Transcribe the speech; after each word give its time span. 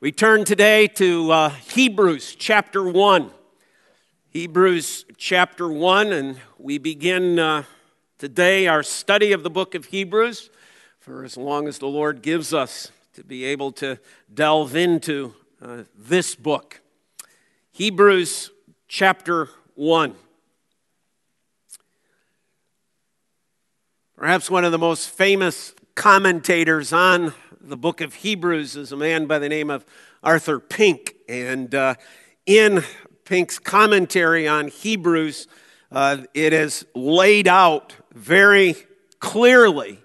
We 0.00 0.10
turn 0.12 0.44
today 0.44 0.88
to 0.88 1.30
uh, 1.30 1.48
Hebrews 1.50 2.34
chapter 2.34 2.82
1. 2.82 3.30
Hebrews 4.28 5.06
chapter 5.16 5.68
1, 5.68 6.12
and 6.12 6.40
we 6.58 6.78
begin 6.78 7.38
uh, 7.38 7.62
today 8.18 8.66
our 8.66 8.82
study 8.82 9.32
of 9.32 9.44
the 9.44 9.50
book 9.50 9.74
of 9.74 9.86
Hebrews 9.86 10.50
for 10.98 11.24
as 11.24 11.36
long 11.36 11.68
as 11.68 11.78
the 11.78 11.86
Lord 11.86 12.22
gives 12.22 12.52
us 12.52 12.90
to 13.14 13.22
be 13.22 13.44
able 13.44 13.70
to 13.72 13.98
delve 14.32 14.74
into 14.74 15.32
uh, 15.62 15.84
this 15.96 16.34
book. 16.34 16.80
Hebrews 17.70 18.50
chapter 18.88 19.48
1. 19.76 20.16
Perhaps 24.16 24.50
one 24.50 24.64
of 24.64 24.72
the 24.72 24.78
most 24.78 25.08
famous 25.08 25.72
commentators 25.94 26.92
on 26.92 27.32
the 27.66 27.76
book 27.78 28.02
of 28.02 28.14
Hebrews 28.14 28.76
is 28.76 28.92
a 28.92 28.96
man 28.96 29.24
by 29.24 29.38
the 29.38 29.48
name 29.48 29.70
of 29.70 29.86
Arthur 30.22 30.60
Pink. 30.60 31.14
And 31.28 31.74
uh, 31.74 31.94
in 32.44 32.84
Pink's 33.24 33.58
commentary 33.58 34.46
on 34.46 34.68
Hebrews, 34.68 35.48
uh, 35.90 36.18
it 36.34 36.52
is 36.52 36.84
laid 36.94 37.48
out 37.48 37.94
very 38.12 38.76
clearly 39.18 39.98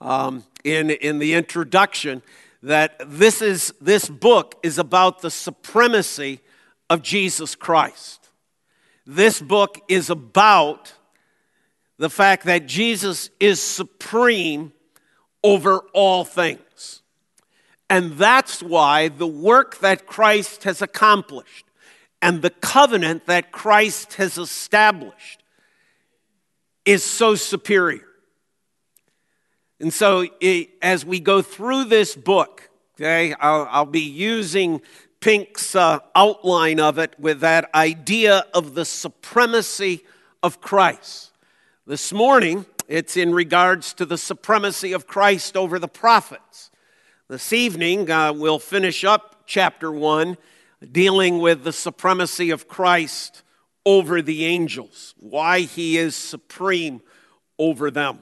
um, 0.00 0.44
in, 0.64 0.88
in 0.88 1.18
the 1.18 1.34
introduction 1.34 2.22
that 2.62 2.96
this, 3.06 3.42
is, 3.42 3.74
this 3.78 4.08
book 4.08 4.58
is 4.62 4.78
about 4.78 5.20
the 5.20 5.30
supremacy 5.30 6.40
of 6.88 7.02
Jesus 7.02 7.54
Christ. 7.54 8.30
This 9.04 9.38
book 9.42 9.78
is 9.86 10.08
about 10.08 10.94
the 11.98 12.08
fact 12.08 12.46
that 12.46 12.66
Jesus 12.66 13.28
is 13.38 13.60
supreme 13.60 14.72
over 15.44 15.80
all 15.92 16.24
things. 16.24 16.60
And 17.92 18.12
that's 18.12 18.62
why 18.62 19.08
the 19.08 19.26
work 19.26 19.80
that 19.80 20.06
Christ 20.06 20.64
has 20.64 20.80
accomplished 20.80 21.66
and 22.22 22.40
the 22.40 22.48
covenant 22.48 23.26
that 23.26 23.52
Christ 23.52 24.14
has 24.14 24.38
established 24.38 25.42
is 26.86 27.04
so 27.04 27.34
superior. 27.34 28.06
And 29.78 29.92
so, 29.92 30.26
as 30.80 31.04
we 31.04 31.20
go 31.20 31.42
through 31.42 31.84
this 31.84 32.16
book, 32.16 32.70
okay, 32.96 33.34
I'll, 33.34 33.68
I'll 33.70 33.84
be 33.84 34.00
using 34.00 34.80
Pink's 35.20 35.76
uh, 35.76 35.98
outline 36.14 36.80
of 36.80 36.98
it 36.98 37.14
with 37.18 37.40
that 37.40 37.68
idea 37.74 38.46
of 38.54 38.72
the 38.72 38.86
supremacy 38.86 40.02
of 40.42 40.62
Christ. 40.62 41.32
This 41.86 42.10
morning, 42.10 42.64
it's 42.88 43.18
in 43.18 43.34
regards 43.34 43.92
to 43.92 44.06
the 44.06 44.16
supremacy 44.16 44.94
of 44.94 45.06
Christ 45.06 45.58
over 45.58 45.78
the 45.78 45.88
prophets. 45.88 46.70
This 47.32 47.54
evening, 47.54 48.10
uh, 48.10 48.34
we'll 48.34 48.58
finish 48.58 49.04
up 49.04 49.44
chapter 49.46 49.90
1, 49.90 50.36
dealing 50.92 51.38
with 51.38 51.64
the 51.64 51.72
supremacy 51.72 52.50
of 52.50 52.68
Christ 52.68 53.42
over 53.86 54.20
the 54.20 54.44
angels, 54.44 55.14
why 55.18 55.60
he 55.60 55.96
is 55.96 56.14
supreme 56.14 57.00
over 57.58 57.90
them. 57.90 58.18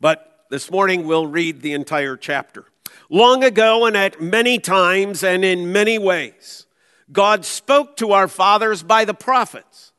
But 0.00 0.44
this 0.50 0.70
morning, 0.70 1.04
we'll 1.04 1.26
read 1.26 1.62
the 1.62 1.72
entire 1.72 2.16
chapter. 2.16 2.66
Long 3.10 3.42
ago, 3.42 3.86
and 3.86 3.96
at 3.96 4.22
many 4.22 4.60
times 4.60 5.24
and 5.24 5.44
in 5.44 5.72
many 5.72 5.98
ways, 5.98 6.66
God 7.10 7.44
spoke 7.44 7.96
to 7.96 8.12
our 8.12 8.28
fathers 8.28 8.84
by 8.84 9.04
the 9.04 9.14
prophets. 9.14 9.92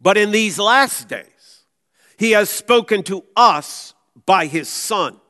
But 0.00 0.16
in 0.16 0.32
these 0.32 0.58
last 0.58 1.06
days, 1.06 1.64
he 2.18 2.32
has 2.32 2.50
spoken 2.50 3.04
to 3.04 3.22
us 3.36 3.94
by 4.26 4.46
his 4.46 4.68
Son 4.68 5.20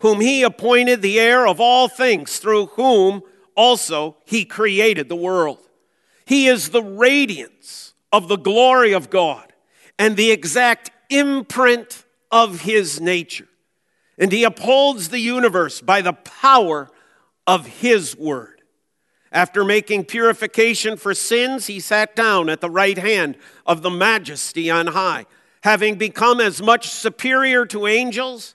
whom 0.00 0.20
he 0.20 0.42
appointed 0.42 1.02
the 1.02 1.20
heir 1.20 1.46
of 1.46 1.60
all 1.60 1.88
things, 1.88 2.38
through 2.38 2.66
whom 2.66 3.22
also 3.54 4.16
he 4.24 4.44
created 4.44 5.08
the 5.08 5.16
world. 5.16 5.58
He 6.24 6.46
is 6.46 6.70
the 6.70 6.82
radiance 6.82 7.94
of 8.12 8.28
the 8.28 8.36
glory 8.36 8.92
of 8.92 9.10
God 9.10 9.52
and 9.98 10.16
the 10.16 10.30
exact 10.30 10.90
imprint 11.10 12.04
of 12.30 12.62
his 12.62 13.00
nature. 13.00 13.48
And 14.18 14.32
he 14.32 14.44
upholds 14.44 15.08
the 15.08 15.18
universe 15.18 15.80
by 15.80 16.00
the 16.00 16.12
power 16.12 16.90
of 17.46 17.66
his 17.66 18.16
word. 18.16 18.62
After 19.32 19.64
making 19.64 20.06
purification 20.06 20.96
for 20.96 21.14
sins, 21.14 21.66
he 21.66 21.78
sat 21.78 22.16
down 22.16 22.48
at 22.48 22.60
the 22.60 22.70
right 22.70 22.98
hand 22.98 23.36
of 23.66 23.82
the 23.82 23.90
majesty 23.90 24.70
on 24.70 24.88
high, 24.88 25.26
having 25.62 25.96
become 25.96 26.40
as 26.40 26.62
much 26.62 26.88
superior 26.88 27.66
to 27.66 27.86
angels 27.86 28.54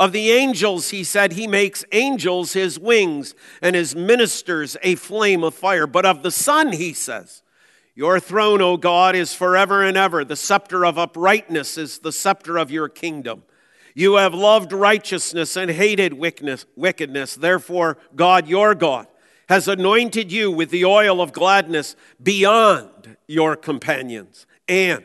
Of 0.00 0.12
the 0.12 0.30
angels, 0.30 0.88
he 0.88 1.04
said, 1.04 1.32
he 1.32 1.46
makes 1.46 1.84
angels 1.92 2.54
his 2.54 2.78
wings 2.78 3.34
and 3.60 3.76
his 3.76 3.94
ministers 3.94 4.78
a 4.82 4.94
flame 4.94 5.44
of 5.44 5.54
fire. 5.54 5.86
But 5.86 6.06
of 6.06 6.22
the 6.22 6.30
Son, 6.30 6.72
he 6.72 6.94
says, 6.94 7.42
Your 7.94 8.18
throne, 8.18 8.62
O 8.62 8.78
God, 8.78 9.14
is 9.14 9.34
forever 9.34 9.82
and 9.84 9.98
ever. 9.98 10.24
The 10.24 10.36
scepter 10.36 10.86
of 10.86 10.96
uprightness 10.96 11.76
is 11.76 11.98
the 11.98 12.12
scepter 12.12 12.56
of 12.56 12.70
your 12.70 12.88
kingdom. 12.88 13.42
You 13.94 14.14
have 14.14 14.32
loved 14.32 14.72
righteousness 14.72 15.54
and 15.54 15.70
hated 15.70 16.14
wickedness. 16.14 17.34
Therefore, 17.34 17.98
God, 18.16 18.48
your 18.48 18.74
God, 18.74 19.06
has 19.50 19.68
anointed 19.68 20.32
you 20.32 20.50
with 20.50 20.70
the 20.70 20.86
oil 20.86 21.20
of 21.20 21.34
gladness 21.34 21.94
beyond 22.22 23.18
your 23.26 23.54
companions. 23.54 24.46
And 24.66 25.04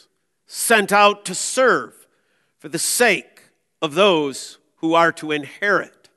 Sent 0.53 0.91
out 0.91 1.23
to 1.23 1.33
serve 1.33 2.05
for 2.59 2.67
the 2.67 2.77
sake 2.77 3.43
of 3.81 3.93
those 3.93 4.57
who 4.75 4.93
are 4.93 5.13
to 5.13 5.31
inherit 5.31 6.09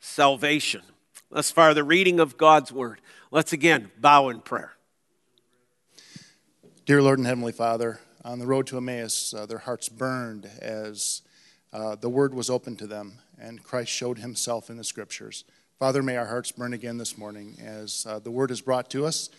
salvation. 0.00 0.82
Thus 1.30 1.52
far, 1.52 1.72
the 1.72 1.84
reading 1.84 2.18
of 2.18 2.36
God's 2.36 2.72
word. 2.72 3.00
Let's 3.30 3.52
again 3.52 3.92
bow 3.96 4.28
in 4.28 4.40
prayer. 4.40 4.72
Dear 6.84 7.00
Lord 7.00 7.20
and 7.20 7.28
Heavenly 7.28 7.52
Father, 7.52 8.00
on 8.24 8.40
the 8.40 8.46
road 8.46 8.66
to 8.66 8.76
Emmaus, 8.76 9.32
uh, 9.32 9.46
their 9.46 9.58
hearts 9.58 9.88
burned 9.88 10.50
as 10.60 11.22
uh, 11.72 11.94
the 11.94 12.10
word 12.10 12.34
was 12.34 12.50
opened 12.50 12.80
to 12.80 12.88
them 12.88 13.18
and 13.38 13.62
Christ 13.62 13.92
showed 13.92 14.18
himself 14.18 14.68
in 14.68 14.78
the 14.78 14.84
scriptures. 14.84 15.44
Father, 15.78 16.02
may 16.02 16.16
our 16.16 16.26
hearts 16.26 16.50
burn 16.50 16.72
again 16.72 16.98
this 16.98 17.16
morning 17.16 17.56
as 17.64 18.04
uh, 18.04 18.18
the 18.18 18.32
word 18.32 18.50
is 18.50 18.60
brought 18.60 18.90
to 18.90 19.06
us 19.06 19.30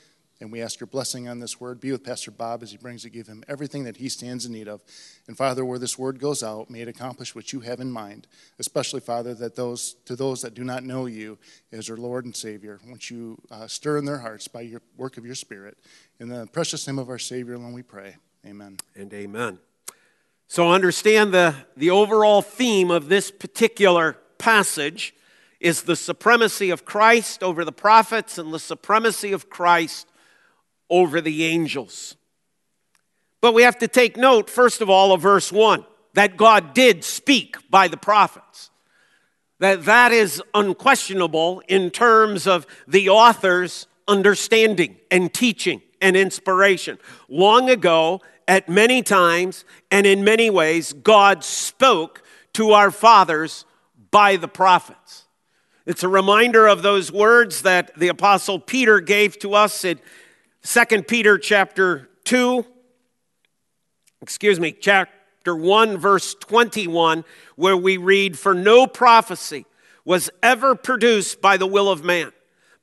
and 0.42 0.52
we 0.52 0.62
ask 0.62 0.80
your 0.80 0.88
blessing 0.88 1.28
on 1.30 1.40
this 1.40 1.62
word. 1.62 1.80
Be 1.80 1.92
with 1.92 2.04
Pastor 2.04 2.32
Bob 2.32 2.64
as 2.64 2.72
he 2.72 2.78
brings 2.78 3.06
it. 3.06 3.12
Give 3.12 3.28
him 3.28 3.44
everything 3.48 3.84
that 3.84 3.98
he 3.98 4.10
stands 4.10 4.46
in 4.46 4.52
need 4.52 4.68
of. 4.68 4.82
And 5.28 5.38
Father, 5.38 5.64
where 5.64 5.78
this 5.78 6.00
word 6.00 6.20
goes 6.20 6.42
out, 6.42 6.70
may 6.70 6.82
it 6.82 6.88
accomplish 6.88 7.36
what 7.36 7.54
you 7.54 7.60
have 7.60 7.80
in 7.80 7.92
mind. 7.92 8.28
Especially, 8.58 9.00
Father, 9.00 9.36
that 9.36 9.56
those 9.56 9.94
to 10.06 10.16
those 10.16 10.42
that 10.42 10.56
do 10.56 10.64
not 10.64 10.84
know 10.84 11.06
you 11.06 11.38
as 11.72 11.88
their 11.88 11.96
Lord 11.96 12.26
and 12.26 12.36
Savior, 12.36 12.80
won't 12.88 13.10
you 13.10 13.38
uh, 13.52 13.68
stir 13.68 14.00
in 14.00 14.06
their 14.06 14.18
hearts 14.18 14.48
by 14.48 14.62
your 14.62 14.82
work 14.98 15.18
of 15.18 15.26
your 15.26 15.36
Spirit. 15.36 15.78
In 16.20 16.28
the 16.28 16.48
precious 16.48 16.86
name 16.88 16.98
of 16.98 17.10
our 17.10 17.20
Savior, 17.20 17.54
alone 17.54 17.74
we 17.74 17.84
pray. 17.84 18.16
Amen. 18.46 18.78
And 18.96 19.14
amen. 19.14 19.60
So 20.48 20.72
understand 20.72 21.34
the, 21.34 21.56
the 21.78 21.92
overall 21.92 22.42
theme 22.42 22.92
of 22.92 23.08
this 23.08 23.30
particular 23.32 24.18
passage 24.38 25.14
is 25.60 25.84
the 25.84 25.96
supremacy 25.96 26.72
of 26.72 26.84
Christ 26.84 27.44
over 27.44 27.64
the 27.64 27.72
prophets 27.72 28.40
and 28.40 28.52
the 28.52 28.60
supremacy 28.60 29.32
of 29.32 29.50
Christ 29.50 30.08
over 30.92 31.22
the 31.22 31.46
angels. 31.46 32.16
But 33.40 33.56
we 33.56 33.64
have 33.64 33.80
to 33.80 33.88
take 33.88 34.18
note, 34.18 34.48
first 34.48 34.82
of 34.82 34.90
all, 34.90 35.12
of 35.12 35.22
verse 35.22 35.52
1 35.52 35.86
that 36.14 36.36
God 36.38 36.74
did 36.74 37.04
speak 37.04 37.58
by 37.70 37.88
the 37.88 37.98
prophets. 37.98 38.70
That 39.60 39.86
that 39.86 40.12
is 40.12 40.44
unquestionable 40.54 41.64
in 41.68 41.90
terms 41.90 42.48
of 42.48 42.68
the 42.88 43.10
author's 43.10 43.88
understanding 44.08 44.98
and 45.10 45.34
teaching 45.34 45.82
and 46.02 46.18
inspiration. 46.18 46.98
Long 47.30 47.70
ago, 47.70 48.22
at 48.48 48.68
many 48.68 49.02
times 49.02 49.64
and 49.90 50.06
in 50.06 50.24
many 50.24 50.50
ways, 50.50 50.94
God 50.94 51.44
spoke 51.44 52.24
to 52.54 52.72
our 52.72 52.92
fathers 52.92 53.66
by 54.10 54.36
the 54.36 54.48
prophets. 54.48 55.26
It's 55.86 56.04
a 56.04 56.10
reminder 56.10 56.68
of 56.68 56.82
those 56.82 57.12
words 57.12 57.62
that 57.62 57.98
the 57.98 58.10
apostle 58.10 58.60
Peter 58.60 59.00
gave 59.00 59.40
to 59.40 59.54
us 59.54 59.86
in 59.86 60.00
2 60.64 61.04
Peter 61.04 61.40
chapter 61.40 62.08
2, 62.26 62.64
excuse 64.22 64.60
me, 64.60 64.72
chapter 64.72 65.56
1 65.56 65.98
verse 65.98 66.36
21 66.36 67.24
where 67.56 67.76
we 67.76 67.98
read 67.98 68.38
for 68.38 68.54
no 68.54 68.86
prophecy 68.86 69.66
was 70.06 70.30
ever 70.44 70.76
produced 70.76 71.42
by 71.42 71.58
the 71.58 71.66
will 71.66 71.90
of 71.90 72.04
man, 72.04 72.32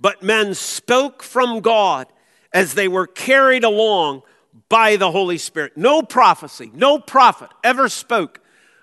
but 0.01 0.25
men 0.25 0.55
spoke 0.55 1.23
from 1.23 1.61
God 1.61 2.09
as 2.53 2.75
they 2.75 2.89
were 2.89 3.07
carried 3.07 3.63
along 3.63 4.23
by 4.69 4.97
the 4.97 5.13
Holy 5.13 5.39
Spirit. 5.39 5.77
No 5.77 6.03
prophecy, 6.03 6.73
no 6.75 6.99
prophet 6.99 7.51
ever 7.63 7.89
spoke 7.89 8.41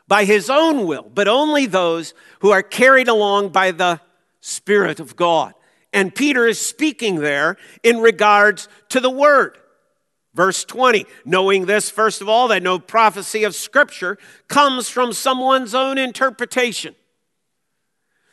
by 0.07 0.23
his 0.23 0.49
own 0.49 0.85
will, 0.85 1.11
but 1.13 1.27
only 1.27 1.65
those 1.65 2.13
who 2.39 2.51
are 2.51 2.63
carried 2.63 3.09
along 3.09 3.49
by 3.49 3.71
the 3.71 3.99
Spirit 4.39 4.99
of 4.99 5.15
God. 5.15 5.54
And 5.95 6.13
Peter 6.13 6.45
is 6.45 6.59
speaking 6.59 7.21
there 7.21 7.55
in 7.81 7.99
regards 7.99 8.67
to 8.89 8.99
the 8.99 9.09
Word. 9.09 9.57
Verse 10.33 10.65
20, 10.65 11.05
knowing 11.23 11.67
this, 11.67 11.89
first 11.89 12.21
of 12.21 12.27
all, 12.27 12.49
that 12.49 12.61
no 12.61 12.77
prophecy 12.77 13.45
of 13.45 13.55
Scripture 13.55 14.17
comes 14.49 14.89
from 14.89 15.13
someone's 15.13 15.73
own 15.73 15.97
interpretation. 15.97 16.95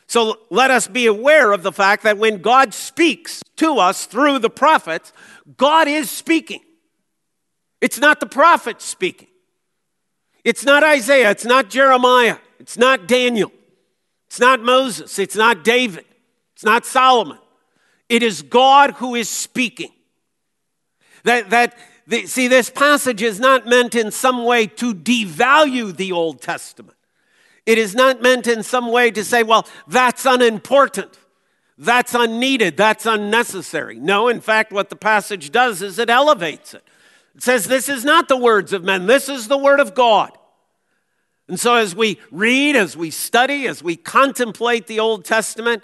So 0.07 0.39
let 0.49 0.71
us 0.71 0.89
be 0.89 1.05
aware 1.05 1.53
of 1.53 1.63
the 1.63 1.71
fact 1.71 2.03
that 2.03 2.17
when 2.17 2.41
God 2.41 2.73
speaks 2.73 3.41
to 3.55 3.77
us 3.77 4.07
through 4.07 4.39
the 4.39 4.49
prophets, 4.49 5.13
God 5.55 5.87
is 5.87 6.11
speaking. 6.11 6.59
It's 7.79 7.97
not 7.97 8.19
the 8.19 8.25
prophet 8.25 8.81
speaking. 8.81 9.29
It's 10.43 10.65
not 10.65 10.83
Isaiah. 10.83 11.31
It's 11.31 11.45
not 11.45 11.69
Jeremiah. 11.69 12.39
It's 12.59 12.77
not 12.77 13.07
Daniel. 13.07 13.53
It's 14.27 14.41
not 14.41 14.61
Moses. 14.61 15.17
It's 15.17 15.37
not 15.37 15.63
David. 15.63 16.03
It's 16.55 16.65
not 16.65 16.85
Solomon. 16.85 17.37
It 18.09 18.23
is 18.23 18.41
God 18.41 18.91
who 18.91 19.15
is 19.15 19.29
speaking. 19.29 19.91
That, 21.23 21.49
that 21.51 21.77
the, 22.05 22.25
see, 22.25 22.47
this 22.47 22.69
passage 22.69 23.21
is 23.21 23.39
not 23.39 23.65
meant 23.65 23.95
in 23.95 24.11
some 24.11 24.43
way 24.43 24.67
to 24.67 24.93
devalue 24.93 25.95
the 25.95 26.11
Old 26.11 26.41
Testament. 26.41 26.97
It 27.65 27.77
is 27.77 27.95
not 27.95 28.21
meant 28.21 28.45
in 28.47 28.61
some 28.61 28.91
way 28.91 29.09
to 29.11 29.23
say, 29.23 29.43
well, 29.43 29.65
that's 29.87 30.25
unimportant. 30.25 31.17
That's 31.77 32.13
unneeded. 32.13 32.77
That's 32.77 33.05
unnecessary. 33.05 33.99
No, 33.99 34.27
in 34.27 34.41
fact, 34.41 34.71
what 34.71 34.89
the 34.89 34.95
passage 34.95 35.51
does 35.51 35.81
is 35.81 35.97
it 35.97 36.09
elevates 36.09 36.73
it. 36.73 36.83
It 37.35 37.41
says, 37.41 37.65
This 37.65 37.89
is 37.89 38.05
not 38.05 38.27
the 38.27 38.37
words 38.37 38.73
of 38.73 38.83
men, 38.83 39.07
this 39.07 39.29
is 39.29 39.47
the 39.47 39.57
word 39.57 39.79
of 39.79 39.95
God. 39.95 40.37
And 41.47 41.59
so, 41.59 41.75
as 41.75 41.95
we 41.95 42.19
read, 42.31 42.75
as 42.75 42.95
we 42.95 43.09
study, 43.09 43.67
as 43.67 43.83
we 43.83 43.95
contemplate 43.95 44.87
the 44.87 44.99
Old 44.99 45.25
Testament, 45.25 45.83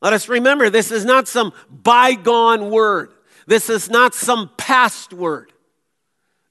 let 0.00 0.12
us 0.12 0.28
remember 0.28 0.70
this 0.70 0.92
is 0.92 1.04
not 1.04 1.26
some 1.26 1.52
bygone 1.70 2.70
word. 2.70 3.12
This 3.46 3.68
is 3.68 3.90
not 3.90 4.14
some 4.14 4.50
past 4.56 5.12
word. 5.12 5.52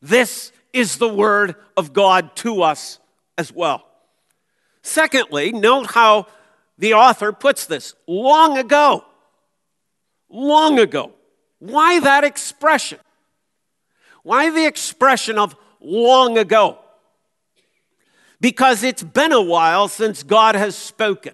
This 0.01 0.51
is 0.73 0.97
the 0.97 1.07
word 1.07 1.55
of 1.75 1.93
God 1.93 2.35
to 2.37 2.61
us 2.61 2.99
as 3.37 3.53
well. 3.53 3.85
Secondly, 4.81 5.51
note 5.51 5.91
how 5.91 6.27
the 6.77 6.93
author 6.93 7.31
puts 7.31 7.65
this 7.65 7.95
long 8.07 8.57
ago. 8.57 9.05
Long 10.29 10.79
ago. 10.79 11.13
Why 11.59 11.99
that 11.99 12.23
expression? 12.23 12.99
Why 14.23 14.49
the 14.49 14.65
expression 14.65 15.37
of 15.37 15.55
long 15.79 16.37
ago? 16.37 16.79
Because 18.39 18.83
it's 18.83 19.03
been 19.03 19.31
a 19.31 19.41
while 19.41 19.87
since 19.87 20.21
God 20.21 20.55
has 20.55 20.75
spoken. 20.75 21.33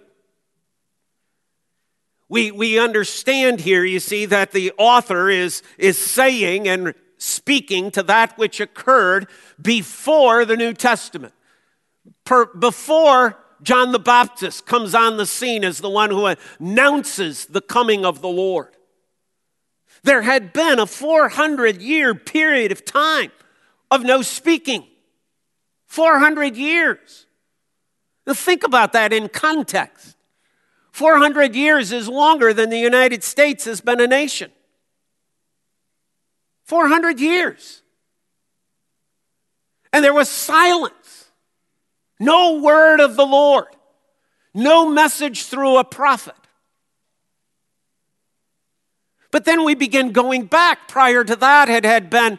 We, 2.34 2.50
we 2.50 2.80
understand 2.80 3.60
here, 3.60 3.84
you 3.84 4.00
see, 4.00 4.26
that 4.26 4.50
the 4.50 4.72
author 4.76 5.30
is, 5.30 5.62
is 5.78 5.96
saying 5.96 6.66
and 6.66 6.92
speaking 7.16 7.92
to 7.92 8.02
that 8.02 8.36
which 8.36 8.58
occurred 8.58 9.28
before 9.62 10.44
the 10.44 10.56
New 10.56 10.72
Testament, 10.72 11.32
per, 12.24 12.46
before 12.46 13.38
John 13.62 13.92
the 13.92 14.00
Baptist 14.00 14.66
comes 14.66 14.96
on 14.96 15.16
the 15.16 15.26
scene 15.26 15.62
as 15.62 15.78
the 15.78 15.88
one 15.88 16.10
who 16.10 16.34
announces 16.58 17.46
the 17.46 17.60
coming 17.60 18.04
of 18.04 18.20
the 18.20 18.26
Lord. 18.26 18.76
There 20.02 20.22
had 20.22 20.52
been 20.52 20.80
a 20.80 20.86
400 20.86 21.80
year 21.80 22.16
period 22.16 22.72
of 22.72 22.84
time 22.84 23.30
of 23.92 24.02
no 24.02 24.22
speaking. 24.22 24.84
400 25.86 26.56
years. 26.56 27.26
Now 28.26 28.34
think 28.34 28.64
about 28.64 28.92
that 28.92 29.12
in 29.12 29.28
context. 29.28 30.16
400 30.94 31.56
years 31.56 31.90
is 31.90 32.08
longer 32.08 32.54
than 32.54 32.70
the 32.70 32.78
United 32.78 33.24
States 33.24 33.64
has 33.64 33.80
been 33.80 34.00
a 34.00 34.06
nation. 34.06 34.52
400 36.66 37.18
years. 37.18 37.82
And 39.92 40.04
there 40.04 40.14
was 40.14 40.28
silence. 40.28 41.32
No 42.20 42.60
word 42.60 43.00
of 43.00 43.16
the 43.16 43.26
Lord. 43.26 43.74
No 44.54 44.88
message 44.88 45.46
through 45.46 45.78
a 45.78 45.84
prophet. 45.84 46.36
But 49.32 49.46
then 49.46 49.64
we 49.64 49.74
begin 49.74 50.12
going 50.12 50.44
back. 50.44 50.86
Prior 50.86 51.24
to 51.24 51.34
that, 51.34 51.68
it 51.68 51.84
had 51.84 52.08
been 52.08 52.38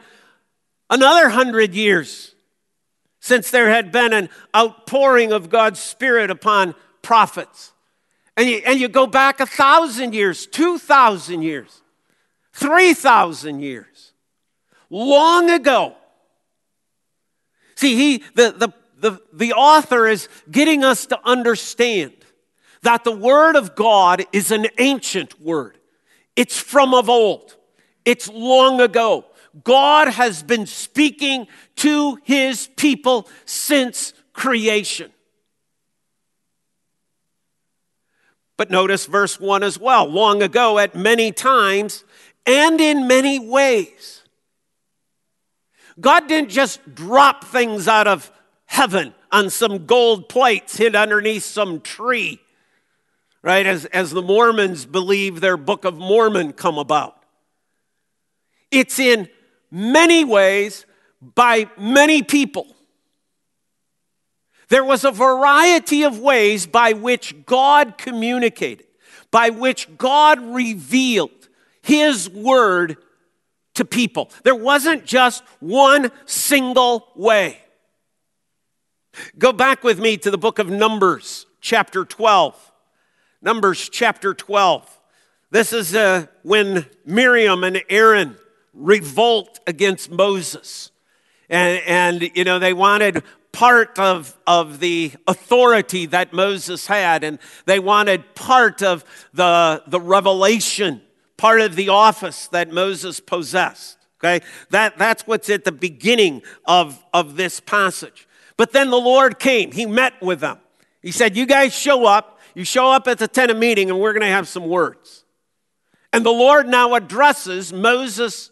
another 0.89 1.27
hundred 1.27 1.73
years 1.75 2.33
since 3.19 3.51
there 3.51 3.69
had 3.69 3.91
been 3.91 4.13
an 4.13 4.29
outpouring 4.55 5.33
of 5.33 5.49
God's 5.49 5.81
Spirit 5.81 6.31
upon 6.31 6.73
prophets. 7.01 7.73
And 8.37 8.49
you, 8.49 8.61
and 8.65 8.79
you 8.79 8.87
go 8.89 9.07
back 9.07 9.39
a 9.39 9.45
thousand 9.45 10.13
years, 10.13 10.45
two 10.45 10.77
thousand 10.77 11.41
years, 11.41 11.81
three 12.53 12.93
thousand 12.93 13.61
years, 13.61 14.13
long 14.89 15.49
ago. 15.49 15.95
See, 17.75 17.95
he, 17.95 18.23
the, 18.35 18.51
the, 18.51 18.69
the, 18.97 19.21
the 19.33 19.53
author 19.53 20.07
is 20.07 20.29
getting 20.49 20.83
us 20.83 21.05
to 21.07 21.19
understand 21.23 22.13
that 22.83 23.03
the 23.03 23.11
Word 23.11 23.55
of 23.55 23.75
God 23.75 24.25
is 24.31 24.51
an 24.51 24.67
ancient 24.77 25.41
word. 25.41 25.77
It's 26.35 26.57
from 26.59 26.93
of 26.93 27.09
old, 27.09 27.55
it's 28.03 28.29
long 28.29 28.81
ago. 28.81 29.25
God 29.63 30.09
has 30.09 30.43
been 30.43 30.65
speaking 30.65 31.47
to 31.77 32.19
his 32.23 32.67
people 32.75 33.29
since 33.45 34.13
creation. 34.33 35.11
But 38.57 38.71
notice 38.71 39.05
verse 39.05 39.39
1 39.39 39.63
as 39.63 39.79
well. 39.79 40.05
Long 40.05 40.41
ago, 40.41 40.79
at 40.79 40.95
many 40.95 41.31
times 41.31 42.03
and 42.45 42.79
in 42.79 43.07
many 43.07 43.39
ways. 43.39 44.23
God 45.99 46.27
didn't 46.27 46.49
just 46.49 46.95
drop 46.95 47.43
things 47.43 47.87
out 47.87 48.07
of 48.07 48.31
heaven 48.65 49.13
on 49.31 49.49
some 49.49 49.85
gold 49.85 50.29
plates 50.29 50.77
hid 50.77 50.95
underneath 50.95 51.43
some 51.43 51.81
tree, 51.81 52.39
right? 53.41 53.65
As, 53.65 53.85
as 53.85 54.11
the 54.11 54.21
Mormons 54.21 54.85
believe 54.85 55.39
their 55.39 55.57
Book 55.57 55.85
of 55.85 55.97
Mormon 55.97 56.53
come 56.53 56.77
about. 56.77 57.23
It's 58.71 58.99
in 58.99 59.29
many 59.71 60.23
ways 60.25 60.85
by 61.21 61.69
many 61.77 62.23
people. 62.23 62.74
There 64.69 64.83
was 64.83 65.03
a 65.03 65.11
variety 65.11 66.03
of 66.03 66.19
ways 66.19 66.65
by 66.65 66.93
which 66.93 67.45
God 67.45 67.97
communicated, 67.97 68.87
by 69.31 69.49
which 69.49 69.97
God 69.97 70.41
revealed 70.41 71.49
His 71.81 72.29
word 72.29 72.97
to 73.75 73.85
people. 73.85 74.31
There 74.43 74.55
wasn't 74.55 75.05
just 75.05 75.43
one 75.59 76.11
single 76.25 77.07
way. 77.15 77.59
Go 79.37 79.53
back 79.53 79.83
with 79.83 79.99
me 79.99 80.17
to 80.17 80.31
the 80.31 80.37
book 80.37 80.59
of 80.59 80.69
Numbers, 80.69 81.45
chapter 81.61 82.03
12. 82.03 82.71
Numbers, 83.41 83.89
chapter 83.89 84.33
12. 84.33 84.99
This 85.51 85.71
is 85.71 85.95
uh, 85.95 86.25
when 86.43 86.85
Miriam 87.05 87.63
and 87.63 87.81
Aaron 87.89 88.35
revolt 88.73 89.59
against 89.67 90.09
Moses. 90.09 90.91
And, 91.49 91.81
and, 91.85 92.31
you 92.35 92.43
know, 92.43 92.59
they 92.59 92.73
wanted 92.73 93.23
part 93.55 93.97
of, 93.97 94.37
of 94.45 94.81
the 94.81 95.13
authority 95.29 96.05
that 96.07 96.33
Moses 96.33 96.87
had, 96.87 97.23
and 97.23 97.39
they 97.65 97.79
wanted 97.79 98.35
part 98.35 98.83
of 98.83 99.05
the, 99.33 99.81
the 99.87 99.99
revelation, 99.99 101.01
part 101.37 101.61
of 101.61 101.77
the 101.77 101.87
office 101.87 102.49
that 102.49 102.69
Moses 102.69 103.21
possessed. 103.21 103.97
Okay? 104.19 104.45
That, 104.71 104.97
that's 104.97 105.25
what's 105.25 105.49
at 105.49 105.63
the 105.63 105.71
beginning 105.71 106.41
of, 106.65 107.01
of 107.13 107.37
this 107.37 107.61
passage. 107.61 108.27
But 108.57 108.73
then 108.73 108.89
the 108.89 108.99
Lord 108.99 109.39
came, 109.39 109.71
He 109.71 109.85
met 109.85 110.21
with 110.21 110.41
them. 110.41 110.59
He 111.01 111.11
said, 111.11 111.37
You 111.37 111.45
guys 111.45 111.73
show 111.73 112.05
up, 112.05 112.41
you 112.55 112.65
show 112.65 112.91
up 112.91 113.07
at 113.07 113.19
the 113.19 113.27
tent 113.27 113.51
of 113.51 113.57
meeting, 113.57 113.89
and 113.89 114.01
we're 114.01 114.13
going 114.13 114.21
to 114.21 114.27
have 114.27 114.49
some 114.49 114.67
words. 114.67 115.23
And 116.11 116.25
the 116.25 116.31
Lord 116.31 116.67
now 116.67 116.93
addresses 116.93 117.71
Moses 117.71 118.51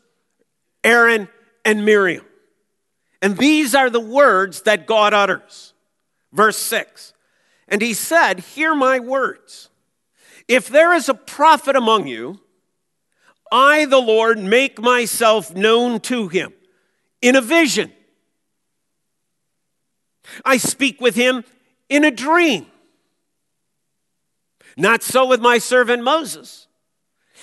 Aaron 0.81 1.27
and 1.65 1.83
Miriam. 1.83 2.25
And 3.23 3.37
these 3.37 3.73
are 3.73 3.89
the 3.89 4.01
words 4.01 4.63
that 4.63 4.85
God 4.85 5.13
utters. 5.13 5.73
Verse 6.33 6.57
6 6.57 7.13
And 7.69 7.81
he 7.81 7.93
said, 7.93 8.41
Hear 8.41 8.75
my 8.75 8.99
words. 8.99 9.69
If 10.49 10.67
there 10.67 10.93
is 10.93 11.07
a 11.07 11.13
prophet 11.13 11.77
among 11.77 12.07
you, 12.07 12.41
I, 13.49 13.85
the 13.85 14.01
Lord, 14.01 14.39
make 14.39 14.81
myself 14.81 15.55
known 15.55 16.01
to 16.01 16.27
him 16.27 16.51
in 17.21 17.37
a 17.37 17.41
vision. 17.41 17.93
I 20.43 20.57
speak 20.57 20.99
with 20.99 21.15
him 21.15 21.45
in 21.87 22.03
a 22.03 22.11
dream. 22.11 22.65
Not 24.75 25.01
so 25.01 25.25
with 25.25 25.39
my 25.39 25.59
servant 25.59 26.03
Moses. 26.03 26.67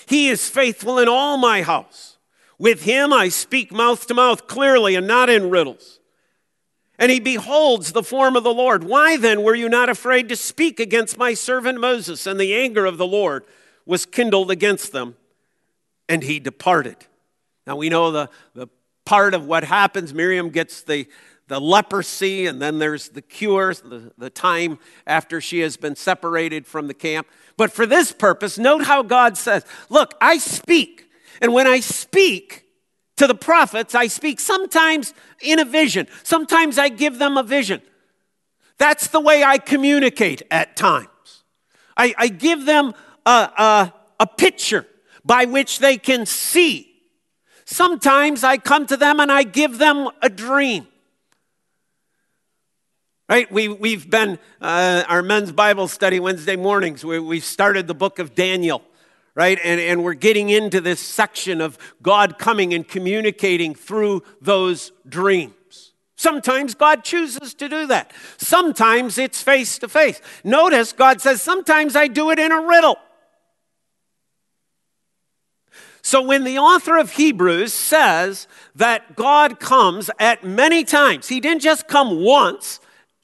He 0.07 0.29
is 0.29 0.47
faithful 0.47 0.99
in 0.99 1.09
all 1.09 1.39
my 1.39 1.63
house. 1.63 2.10
With 2.61 2.83
him 2.83 3.11
I 3.11 3.31
speak 3.31 3.73
mouth 3.73 4.07
to 4.09 4.13
mouth 4.13 4.47
clearly 4.47 4.95
and 4.95 5.07
not 5.07 5.31
in 5.31 5.49
riddles. 5.49 5.99
And 6.99 7.11
he 7.11 7.19
beholds 7.19 7.93
the 7.93 8.03
form 8.03 8.37
of 8.37 8.45
the 8.45 8.53
Lord. 8.53 8.85
Why 8.85 9.17
then 9.17 9.43
were 9.43 9.55
you 9.55 9.71
not 9.71 9.89
afraid 9.89 10.29
to 10.29 10.37
speak 10.37 10.79
against 10.79 11.17
my 11.17 11.33
servant 11.33 11.81
Moses? 11.81 12.27
And 12.27 12.39
the 12.39 12.55
anger 12.55 12.85
of 12.85 12.99
the 12.99 13.07
Lord 13.07 13.47
was 13.87 14.05
kindled 14.05 14.51
against 14.51 14.93
them, 14.93 15.17
and 16.07 16.23
he 16.23 16.39
departed. 16.39 16.97
Now 17.67 17.77
we 17.77 17.89
know 17.89 18.11
the, 18.11 18.29
the 18.53 18.69
part 19.07 19.33
of 19.33 19.47
what 19.47 19.65
happens. 19.65 20.13
Miriam 20.13 20.51
gets 20.51 20.83
the, 20.83 21.09
the 21.49 21.59
leprosy, 21.59 22.45
and 22.45 22.61
then 22.61 22.79
there's 22.79 23.09
the 23.09 23.23
cure, 23.23 23.73
the, 23.73 24.13
the 24.19 24.29
time 24.29 24.79
after 25.07 25.41
she 25.41 25.61
has 25.61 25.79
been 25.79 25.97
separated 25.97 26.67
from 26.67 26.89
the 26.89 26.95
camp. 26.95 27.27
But 27.57 27.73
for 27.73 27.87
this 27.87 28.13
purpose, 28.13 28.59
note 28.59 28.85
how 28.85 29.03
God 29.03 29.39
says, 29.39 29.65
Look, 29.89 30.15
I 30.21 30.37
speak. 30.37 31.07
And 31.41 31.53
when 31.53 31.67
I 31.67 31.81
speak 31.81 32.65
to 33.17 33.27
the 33.27 33.35
prophets, 33.35 33.95
I 33.95 34.07
speak 34.07 34.41
sometimes 34.41 35.15
in 35.41 35.59
a 35.59 35.65
vision, 35.65 36.07
sometimes 36.23 36.79
I 36.79 36.89
give 36.89 37.19
them 37.19 37.37
a 37.37 37.43
vision. 37.43 37.83
That's 38.79 39.09
the 39.09 39.21
way 39.21 39.45
I 39.45 39.59
communicate 39.59 40.43
at 40.51 40.77
times. 40.77 41.09
I, 41.97 42.15
I 42.17 42.29
give 42.29 42.65
them 42.65 42.95
a, 43.27 43.31
a, 43.31 43.95
a 44.21 44.27
picture 44.27 44.87
by 45.25 45.45
which 45.45 45.81
they 45.81 45.99
can 45.99 46.25
see. 46.25 46.91
Sometimes 47.67 48.43
I 48.43 48.57
come 48.57 48.87
to 48.87 48.97
them 48.97 49.21
and 49.21 49.31
I 49.31 49.43
give 49.43 49.79
them 49.79 50.09
a 50.23 50.31
dream. 50.31 50.87
Right? 53.29 53.53
We, 53.53 53.69
we've 53.69 54.11
been, 54.11 54.39
uh, 54.61 55.05
our 55.07 55.23
men's 55.23 55.53
Bible 55.53 55.87
study 55.87 56.19
Wednesday 56.19 56.57
mornings, 56.57 57.05
we, 57.05 57.21
we've 57.21 57.45
started 57.45 57.87
the 57.87 57.95
book 57.95 58.19
of 58.19 58.35
Daniel, 58.35 58.83
right? 59.41 59.59
And, 59.65 59.81
and 59.81 60.05
we're 60.05 60.13
getting 60.13 60.51
into 60.51 60.83
this 60.83 61.01
section 61.01 61.63
of 61.63 61.79
God 62.03 62.39
coming 62.39 62.75
and 62.75 62.87
communicating 62.87 63.75
through 63.75 64.23
those 64.43 64.93
dreams. 65.09 65.95
Sometimes 66.15 66.75
God 66.75 67.05
chooses 67.05 67.55
to 67.55 67.67
do 67.67 67.87
that. 67.87 68.13
Sometimes 68.37 69.17
it's 69.17 69.43
face 69.43 69.79
to 69.79 69.89
face. 69.89 70.21
Notice 70.45 70.93
God 70.93 71.23
says, 71.23 71.41
sometimes 71.41 71.97
I 71.97 72.07
do 72.07 72.31
it 72.31 72.39
in 72.39 72.53
a 72.53 72.61
riddle. 72.61 72.99
So 76.03 76.21
when 76.21 76.45
the 76.45 76.59
author 76.59 76.99
of 76.99 77.13
Hebrews 77.13 77.73
says 77.73 78.47
that 78.75 79.17
God 79.17 79.59
comes 79.59 80.11
at 80.19 80.45
many 80.45 80.85
times, 80.85 81.29
he 81.29 81.41
didn't 81.41 81.63
just 81.63 81.89
come 81.89 82.23
once, 82.23 82.79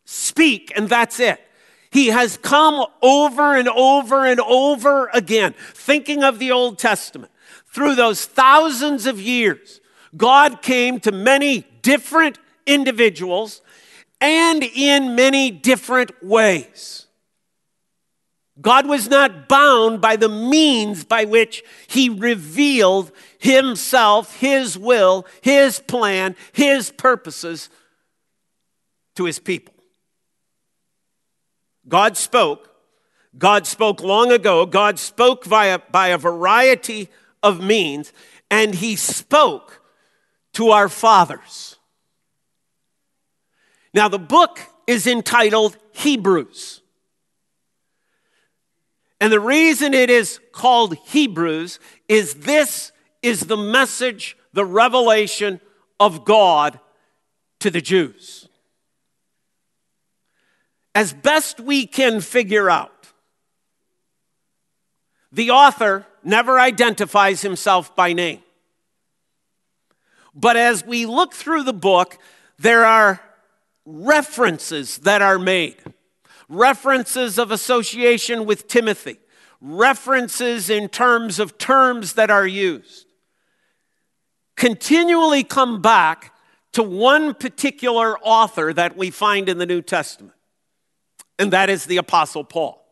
speak, 0.06 0.72
and 0.74 0.88
that's 0.88 1.20
it. 1.20 1.45
He 1.90 2.08
has 2.08 2.36
come 2.36 2.84
over 3.02 3.56
and 3.56 3.68
over 3.68 4.24
and 4.24 4.40
over 4.40 5.08
again, 5.12 5.54
thinking 5.74 6.22
of 6.22 6.38
the 6.38 6.52
Old 6.52 6.78
Testament. 6.78 7.32
Through 7.66 7.94
those 7.94 8.24
thousands 8.24 9.06
of 9.06 9.20
years, 9.20 9.80
God 10.16 10.62
came 10.62 11.00
to 11.00 11.12
many 11.12 11.66
different 11.82 12.38
individuals 12.66 13.60
and 14.20 14.62
in 14.62 15.14
many 15.14 15.50
different 15.50 16.10
ways. 16.22 17.06
God 18.60 18.86
was 18.86 19.08
not 19.08 19.48
bound 19.48 20.00
by 20.00 20.16
the 20.16 20.30
means 20.30 21.04
by 21.04 21.26
which 21.26 21.62
he 21.86 22.08
revealed 22.08 23.12
himself, 23.38 24.34
his 24.36 24.78
will, 24.78 25.26
his 25.42 25.78
plan, 25.80 26.34
his 26.52 26.90
purposes 26.90 27.68
to 29.16 29.24
his 29.24 29.38
people. 29.38 29.74
God 31.88 32.16
spoke. 32.16 32.70
God 33.38 33.66
spoke 33.66 34.02
long 34.02 34.32
ago. 34.32 34.66
God 34.66 34.98
spoke 34.98 35.44
via, 35.44 35.78
by 35.90 36.08
a 36.08 36.18
variety 36.18 37.08
of 37.42 37.62
means, 37.62 38.12
and 38.50 38.74
He 38.74 38.96
spoke 38.96 39.82
to 40.54 40.70
our 40.70 40.88
fathers. 40.88 41.76
Now, 43.92 44.08
the 44.08 44.18
book 44.18 44.60
is 44.86 45.06
entitled 45.06 45.76
Hebrews. 45.92 46.82
And 49.20 49.32
the 49.32 49.40
reason 49.40 49.94
it 49.94 50.10
is 50.10 50.40
called 50.52 50.96
Hebrews 51.06 51.78
is 52.08 52.34
this 52.34 52.92
is 53.22 53.40
the 53.40 53.56
message, 53.56 54.36
the 54.52 54.64
revelation 54.64 55.60
of 55.98 56.24
God 56.24 56.78
to 57.60 57.70
the 57.70 57.80
Jews 57.80 58.48
as 60.96 61.12
best 61.12 61.60
we 61.60 61.86
can 61.86 62.22
figure 62.22 62.70
out. 62.70 63.08
The 65.30 65.50
author 65.50 66.06
never 66.24 66.58
identifies 66.58 67.42
himself 67.42 67.94
by 67.94 68.14
name. 68.14 68.40
But 70.34 70.56
as 70.56 70.86
we 70.86 71.04
look 71.04 71.34
through 71.34 71.64
the 71.64 71.74
book, 71.74 72.16
there 72.58 72.86
are 72.86 73.20
references 73.84 74.96
that 74.98 75.20
are 75.20 75.38
made 75.38 75.76
references 76.48 77.38
of 77.38 77.50
association 77.50 78.46
with 78.46 78.68
Timothy, 78.68 79.18
references 79.60 80.70
in 80.70 80.88
terms 80.88 81.40
of 81.40 81.58
terms 81.58 82.12
that 82.12 82.30
are 82.30 82.46
used. 82.46 83.06
Continually 84.56 85.42
come 85.42 85.82
back 85.82 86.32
to 86.72 86.84
one 86.84 87.34
particular 87.34 88.16
author 88.20 88.72
that 88.72 88.96
we 88.96 89.10
find 89.10 89.48
in 89.48 89.58
the 89.58 89.66
New 89.66 89.82
Testament 89.82 90.35
and 91.38 91.52
that 91.52 91.70
is 91.70 91.86
the 91.86 91.96
Apostle 91.98 92.44
Paul. 92.44 92.82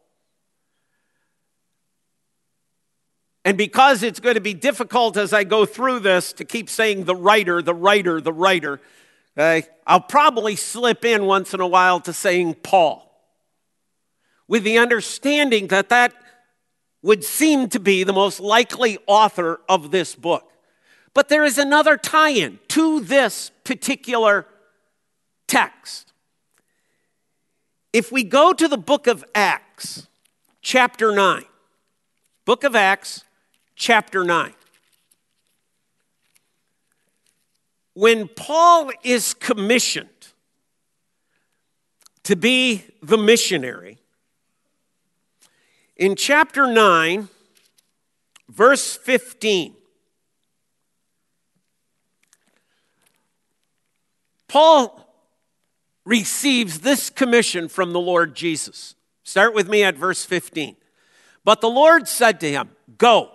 And 3.44 3.58
because 3.58 4.02
it's 4.02 4.20
going 4.20 4.36
to 4.36 4.40
be 4.40 4.54
difficult 4.54 5.18
as 5.18 5.34
I 5.34 5.44
go 5.44 5.66
through 5.66 6.00
this 6.00 6.32
to 6.34 6.44
keep 6.44 6.70
saying 6.70 7.04
the 7.04 7.14
writer, 7.14 7.60
the 7.60 7.74
writer, 7.74 8.20
the 8.20 8.32
writer, 8.32 8.80
I'll 9.36 10.00
probably 10.00 10.56
slip 10.56 11.04
in 11.04 11.26
once 11.26 11.52
in 11.52 11.60
a 11.60 11.66
while 11.66 12.00
to 12.00 12.12
saying 12.12 12.54
Paul, 12.62 13.10
with 14.48 14.64
the 14.64 14.78
understanding 14.78 15.66
that 15.68 15.90
that 15.90 16.14
would 17.02 17.22
seem 17.22 17.68
to 17.68 17.78
be 17.78 18.02
the 18.02 18.14
most 18.14 18.40
likely 18.40 18.96
author 19.06 19.60
of 19.68 19.90
this 19.90 20.14
book. 20.14 20.50
But 21.12 21.28
there 21.28 21.44
is 21.44 21.58
another 21.58 21.98
tie 21.98 22.30
in 22.30 22.58
to 22.68 23.00
this 23.00 23.50
particular 23.62 24.46
text. 25.46 26.13
If 27.94 28.10
we 28.10 28.24
go 28.24 28.52
to 28.52 28.66
the 28.66 28.76
book 28.76 29.06
of 29.06 29.24
Acts, 29.36 30.08
chapter 30.60 31.14
9, 31.14 31.44
book 32.44 32.64
of 32.64 32.74
Acts, 32.74 33.22
chapter 33.76 34.24
9. 34.24 34.52
When 37.92 38.26
Paul 38.26 38.90
is 39.04 39.32
commissioned 39.32 40.08
to 42.24 42.34
be 42.34 42.82
the 43.00 43.16
missionary, 43.16 43.98
in 45.96 46.16
chapter 46.16 46.66
9, 46.66 47.28
verse 48.48 48.96
15, 48.96 49.72
Paul 54.48 55.03
receives 56.04 56.80
this 56.80 57.10
commission 57.10 57.68
from 57.68 57.92
the 57.92 58.00
Lord 58.00 58.34
Jesus. 58.34 58.94
Start 59.22 59.54
with 59.54 59.68
me 59.68 59.82
at 59.82 59.96
verse 59.96 60.24
15. 60.24 60.76
But 61.44 61.60
the 61.60 61.70
Lord 61.70 62.08
said 62.08 62.40
to 62.40 62.50
him, 62.50 62.70
Go, 62.98 63.30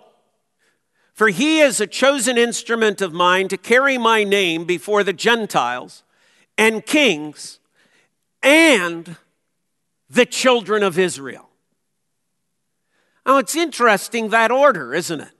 for 1.12 1.28
he 1.28 1.60
is 1.60 1.80
a 1.80 1.86
chosen 1.86 2.38
instrument 2.38 3.00
of 3.00 3.12
mine 3.12 3.48
to 3.48 3.56
carry 3.56 3.98
my 3.98 4.24
name 4.24 4.64
before 4.64 5.04
the 5.04 5.12
Gentiles 5.12 6.02
and 6.56 6.84
kings 6.84 7.58
and 8.42 9.16
the 10.08 10.26
children 10.26 10.82
of 10.82 10.98
Israel. 10.98 11.48
Now, 13.26 13.38
it's 13.38 13.54
interesting 13.54 14.30
that 14.30 14.50
order, 14.50 14.94
isn't 14.94 15.20
it? 15.20 15.32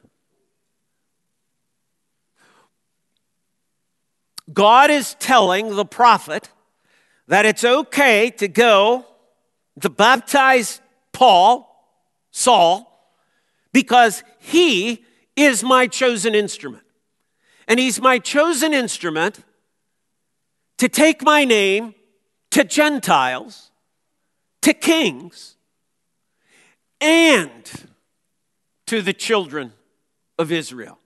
God 4.52 4.90
is 4.90 5.14
telling 5.14 5.76
the 5.76 5.84
prophet 5.84 6.50
that 7.30 7.46
it's 7.46 7.62
okay 7.62 8.28
to 8.28 8.49
go 8.49 9.06
to 9.80 9.88
baptize 9.88 10.80
Paul, 11.12 11.64
Saul, 12.32 13.14
because 13.72 14.25
he 14.40 15.04
is 15.37 15.62
my 15.62 15.87
chosen 15.87 16.34
instrument. 16.34 16.82
And 17.68 17.78
he's 17.78 18.00
my 18.00 18.18
chosen 18.18 18.75
instrument 18.75 19.44
to 20.78 20.88
take 20.88 21.22
my 21.22 21.44
name 21.44 21.94
to 22.50 22.64
Gentiles, 22.64 23.70
to 24.62 24.75
kings, 24.75 25.54
and 27.00 27.62
to 28.87 29.02
the 29.02 29.12
children 29.12 29.72
of 30.37 30.50
Israel. 30.50 31.00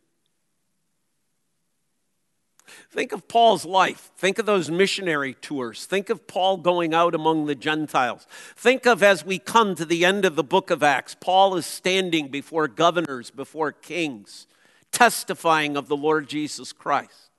Think 2.90 3.12
of 3.12 3.26
Paul's 3.26 3.64
life. 3.64 4.10
Think 4.16 4.38
of 4.38 4.46
those 4.46 4.70
missionary 4.70 5.34
tours. 5.34 5.84
Think 5.84 6.10
of 6.10 6.26
Paul 6.26 6.58
going 6.58 6.94
out 6.94 7.14
among 7.14 7.46
the 7.46 7.54
Gentiles. 7.54 8.26
Think 8.56 8.86
of 8.86 9.02
as 9.02 9.24
we 9.24 9.38
come 9.38 9.74
to 9.74 9.84
the 9.84 10.04
end 10.04 10.24
of 10.24 10.36
the 10.36 10.44
book 10.44 10.70
of 10.70 10.82
Acts, 10.82 11.16
Paul 11.18 11.56
is 11.56 11.66
standing 11.66 12.28
before 12.28 12.68
governors, 12.68 13.30
before 13.30 13.72
kings, 13.72 14.46
testifying 14.92 15.76
of 15.76 15.88
the 15.88 15.96
Lord 15.96 16.28
Jesus 16.28 16.72
Christ. 16.72 17.30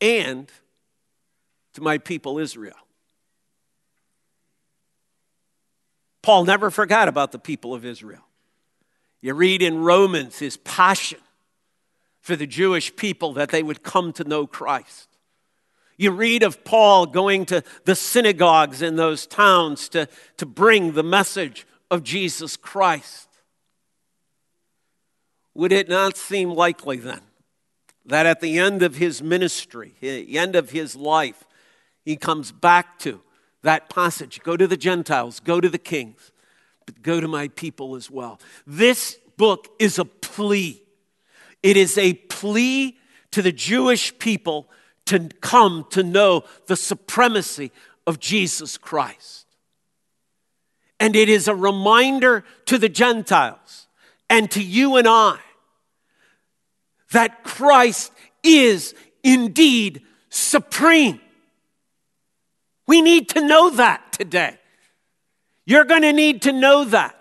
And 0.00 0.50
to 1.74 1.82
my 1.82 1.98
people 1.98 2.38
Israel. 2.38 2.76
Paul 6.22 6.44
never 6.44 6.70
forgot 6.70 7.06
about 7.06 7.32
the 7.32 7.38
people 7.38 7.74
of 7.74 7.84
Israel. 7.84 8.24
You 9.20 9.34
read 9.34 9.62
in 9.62 9.78
Romans 9.78 10.38
his 10.38 10.56
passion 10.56 11.20
for 12.26 12.34
the 12.34 12.44
Jewish 12.44 12.96
people 12.96 13.34
that 13.34 13.50
they 13.50 13.62
would 13.62 13.84
come 13.84 14.12
to 14.14 14.24
know 14.24 14.48
Christ. 14.48 15.08
You 15.96 16.10
read 16.10 16.42
of 16.42 16.64
Paul 16.64 17.06
going 17.06 17.46
to 17.46 17.62
the 17.84 17.94
synagogues 17.94 18.82
in 18.82 18.96
those 18.96 19.28
towns 19.28 19.88
to, 19.90 20.08
to 20.38 20.44
bring 20.44 20.92
the 20.92 21.04
message 21.04 21.68
of 21.88 22.02
Jesus 22.02 22.56
Christ. 22.56 23.28
Would 25.54 25.70
it 25.70 25.88
not 25.88 26.16
seem 26.16 26.50
likely 26.50 26.96
then 26.96 27.20
that 28.04 28.26
at 28.26 28.40
the 28.40 28.58
end 28.58 28.82
of 28.82 28.96
his 28.96 29.22
ministry, 29.22 29.94
the 30.00 30.36
end 30.36 30.56
of 30.56 30.70
his 30.70 30.96
life, 30.96 31.44
he 32.04 32.16
comes 32.16 32.50
back 32.50 32.98
to 32.98 33.20
that 33.62 33.88
passage 33.88 34.40
go 34.42 34.56
to 34.56 34.66
the 34.66 34.76
Gentiles, 34.76 35.38
go 35.38 35.60
to 35.60 35.68
the 35.68 35.78
kings, 35.78 36.32
but 36.86 37.02
go 37.02 37.20
to 37.20 37.28
my 37.28 37.46
people 37.46 37.94
as 37.94 38.10
well. 38.10 38.40
This 38.66 39.16
book 39.36 39.68
is 39.78 40.00
a 40.00 40.04
plea 40.04 40.82
it 41.66 41.76
is 41.76 41.98
a 41.98 42.14
plea 42.14 42.96
to 43.32 43.42
the 43.42 43.50
Jewish 43.50 44.16
people 44.20 44.70
to 45.06 45.28
come 45.40 45.84
to 45.90 46.04
know 46.04 46.44
the 46.66 46.76
supremacy 46.76 47.72
of 48.06 48.20
Jesus 48.20 48.78
Christ. 48.78 49.46
And 51.00 51.16
it 51.16 51.28
is 51.28 51.48
a 51.48 51.56
reminder 51.56 52.44
to 52.66 52.78
the 52.78 52.88
Gentiles 52.88 53.88
and 54.30 54.48
to 54.52 54.62
you 54.62 54.94
and 54.94 55.08
I 55.08 55.40
that 57.10 57.42
Christ 57.42 58.12
is 58.44 58.94
indeed 59.24 60.02
supreme. 60.28 61.20
We 62.86 63.02
need 63.02 63.30
to 63.30 63.44
know 63.44 63.70
that 63.70 64.12
today. 64.12 64.56
You're 65.64 65.84
going 65.84 66.02
to 66.02 66.12
need 66.12 66.42
to 66.42 66.52
know 66.52 66.84
that 66.84 67.20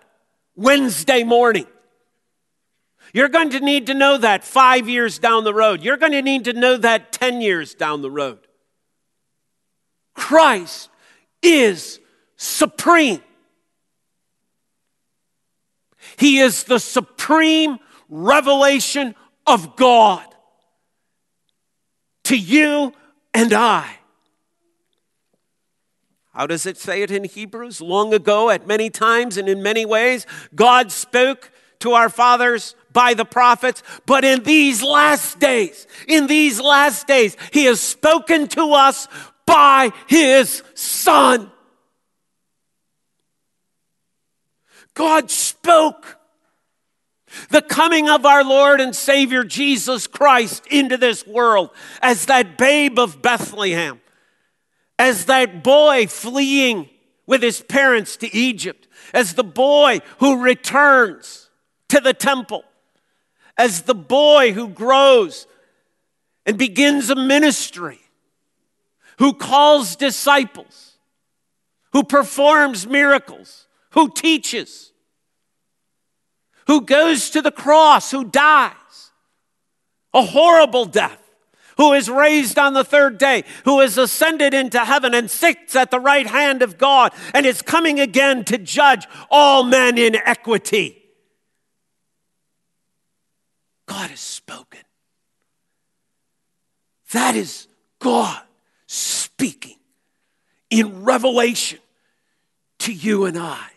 Wednesday 0.56 1.24
morning. 1.24 1.66
You're 3.16 3.30
going 3.30 3.52
to 3.52 3.62
need 3.62 3.88
to 3.88 3.94
know 3.94 4.18
that 4.18 4.44
five 4.44 4.90
years 4.90 5.20
down 5.20 5.46
the 5.46 5.54
road. 5.54 5.82
You're 5.82 5.96
going 5.96 6.12
to 6.12 6.22
need 6.22 6.44
to 6.44 6.54
know 6.54 6.76
that 6.76 7.14
10 7.14 7.40
years 7.40 7.74
down 7.74 8.02
the 8.02 8.12
road. 8.12 8.40
Christ 10.14 10.90
is 11.42 12.02
supreme. 12.36 13.22
He 16.18 16.40
is 16.40 16.66
the 16.66 16.78
supreme 16.78 17.80
revelation 18.10 19.16
of 19.48 19.78
God 19.78 20.26
to 22.26 22.36
you 22.38 22.92
and 23.34 23.54
I. 23.54 23.96
How 26.34 26.48
does 26.48 26.66
it 26.66 26.76
say 26.76 27.02
it 27.02 27.12
in 27.12 27.24
Hebrews? 27.24 27.80
Long 27.80 28.14
ago, 28.14 28.50
at 28.50 28.68
many 28.68 28.90
times 28.90 29.38
and 29.38 29.48
in 29.48 29.64
many 29.64 29.86
ways, 29.86 30.26
God 30.54 30.92
spoke 30.92 31.50
to 31.80 31.94
our 31.94 32.10
fathers 32.10 32.76
by 32.96 33.14
the 33.14 33.26
prophets, 33.26 33.84
but 34.08 34.24
in 34.24 34.42
these 34.42 34.82
last 34.82 35.38
days, 35.38 35.86
in 36.08 36.26
these 36.26 36.60
last 36.60 37.06
days, 37.06 37.38
He 37.52 37.66
has 37.66 37.80
spoken 37.80 38.48
to 38.48 38.72
us 38.74 39.08
by 39.46 39.92
His 40.08 40.64
Son. 40.74 41.52
God 44.96 45.30
spoke 45.30 46.18
the 47.50 47.62
coming 47.62 48.10
of 48.10 48.26
our 48.26 48.46
Lord 48.46 48.80
and 48.80 48.96
Savior 48.96 49.44
Jesus 49.44 50.08
Christ 50.08 50.66
into 50.68 50.96
this 50.96 51.28
world 51.28 51.72
as 52.02 52.28
that 52.28 52.58
babe 52.58 52.98
of 52.98 53.22
Bethlehem, 53.22 54.00
as 54.98 55.26
that 55.26 55.64
boy 55.64 56.08
fleeing 56.08 56.90
with 57.26 57.44
his 57.44 57.62
parents 57.62 58.16
to 58.18 58.34
Egypt, 58.34 58.88
as 59.14 59.34
the 59.34 59.44
boy 59.44 60.00
who 60.20 60.42
returns 60.42 61.50
to 61.90 62.00
the 62.00 62.14
temple, 62.14 62.64
as 63.58 63.84
the 63.84 63.96
boy 63.96 64.54
who 64.54 64.68
grows 64.68 65.48
and 66.46 66.58
begins 66.58 67.10
a 67.10 67.16
ministry, 67.16 68.00
who 69.18 69.34
calls 69.34 69.96
disciples, 69.96 70.98
who 71.94 72.04
performs 72.04 72.86
miracles, 72.86 73.68
who 73.92 74.10
teaches, 74.10 74.92
who 76.68 76.82
goes 76.82 77.30
to 77.30 77.42
the 77.42 77.52
cross, 77.52 78.12
who 78.12 78.26
dies 78.26 78.74
a 80.14 80.24
horrible 80.24 80.86
death, 80.86 81.22
who 81.78 81.94
is 81.94 82.10
raised 82.10 82.58
on 82.58 82.74
the 82.74 82.86
third 82.86 83.18
day, 83.18 83.44
who 83.66 83.82
is 83.82 83.98
ascended 83.98 84.54
into 84.54 84.80
heaven 84.80 85.14
and 85.14 85.30
sits 85.30 85.76
at 85.76 85.92
the 85.92 86.00
right 86.00 86.26
hand 86.26 86.62
of 86.62 86.78
God 86.78 87.14
and 87.34 87.46
is 87.46 87.62
coming 87.62 88.00
again 88.00 88.46
to 88.46 88.58
judge 88.58 89.06
all 89.30 89.64
men 89.64 89.98
in 89.98 90.16
equity. 90.16 91.05
God 93.86 94.10
has 94.10 94.20
spoken. 94.20 94.80
That 97.12 97.36
is 97.36 97.68
God 98.00 98.42
speaking 98.88 99.78
in 100.70 101.04
revelation 101.04 101.80
to 102.80 102.94
you 102.94 103.26
and 103.26 103.38
I. 103.38 103.68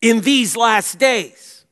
In 0.00 0.20
these 0.20 0.56
last 0.56 0.98
days. 0.98 1.64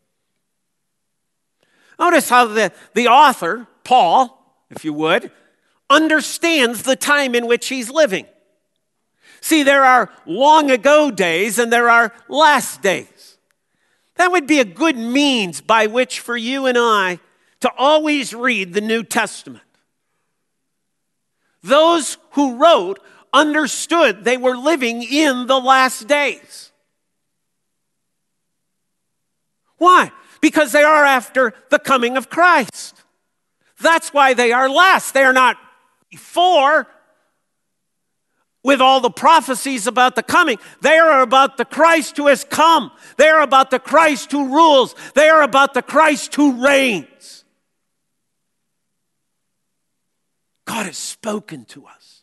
Notice 1.99 2.29
how 2.29 2.47
the, 2.47 2.73
the 2.95 3.09
author, 3.09 3.67
Paul, 3.85 4.39
if 4.71 4.85
you 4.85 4.93
would, 4.95 5.31
understands 5.89 6.83
the 6.83 6.97
time 6.97 7.35
in 7.35 7.47
which 7.47 7.69
he's 7.69 7.91
living. 7.91 8.27
See, 9.41 9.63
there 9.63 9.85
are 9.85 10.11
long 10.25 10.71
ago 10.71 11.11
days 11.11 11.59
and 11.59 11.73
there 11.73 11.91
are 11.91 12.13
last 12.29 12.81
days. 12.81 13.22
That 14.17 14.31
would 14.33 14.47
be 14.47 14.61
a 14.61 14.65
good 14.65 14.97
means 14.97 15.61
by 15.61 15.87
which 15.87 16.21
for 16.21 16.37
you 16.37 16.67
and 16.67 16.79
I 16.79 17.21
to 17.61 17.71
always 17.77 18.35
read 18.35 18.75
the 18.75 18.81
New 18.81 19.03
Testament. 19.03 19.65
Those 21.63 22.19
who 22.33 22.57
wrote 22.57 22.99
understood 23.33 24.25
they 24.25 24.37
were 24.37 24.57
living 24.57 25.03
in 25.03 25.47
the 25.47 25.59
last 25.59 26.07
days. 26.07 26.73
Why? 29.79 30.13
Because 30.41 30.73
they 30.73 30.83
are 30.83 31.05
after 31.05 31.55
the 31.71 31.79
coming 31.79 32.17
of 32.17 32.29
Christ. 32.29 33.03
That's 33.81 34.13
why 34.13 34.35
they 34.35 34.53
are 34.53 34.69
last. 34.69 35.15
They 35.15 35.25
are 35.25 35.33
not 35.33 35.57
before, 36.11 36.87
with 38.63 38.81
all 38.81 39.01
the 39.01 39.11
prophecies 39.11 39.87
about 39.87 40.15
the 40.15 40.23
coming. 40.23 40.59
They 40.81 40.99
are 40.99 41.21
about 41.21 41.57
the 41.57 41.65
Christ 41.65 42.17
who 42.17 42.29
has 42.29 42.45
come. 42.45 42.93
They 43.17 43.29
are 43.29 43.43
about 43.43 43.71
the 43.71 43.79
Christ 43.79 44.31
who 44.33 44.55
rules. 44.55 44.95
They 45.15 45.29
are 45.29 45.43
about 45.43 45.75
the 45.75 45.83
Christ 45.83 46.35
who 46.35 46.65
reigns. 46.65 47.45
God 50.65 50.87
has 50.87 50.97
spoken 50.97 51.65
to 51.67 51.87
us 51.87 52.23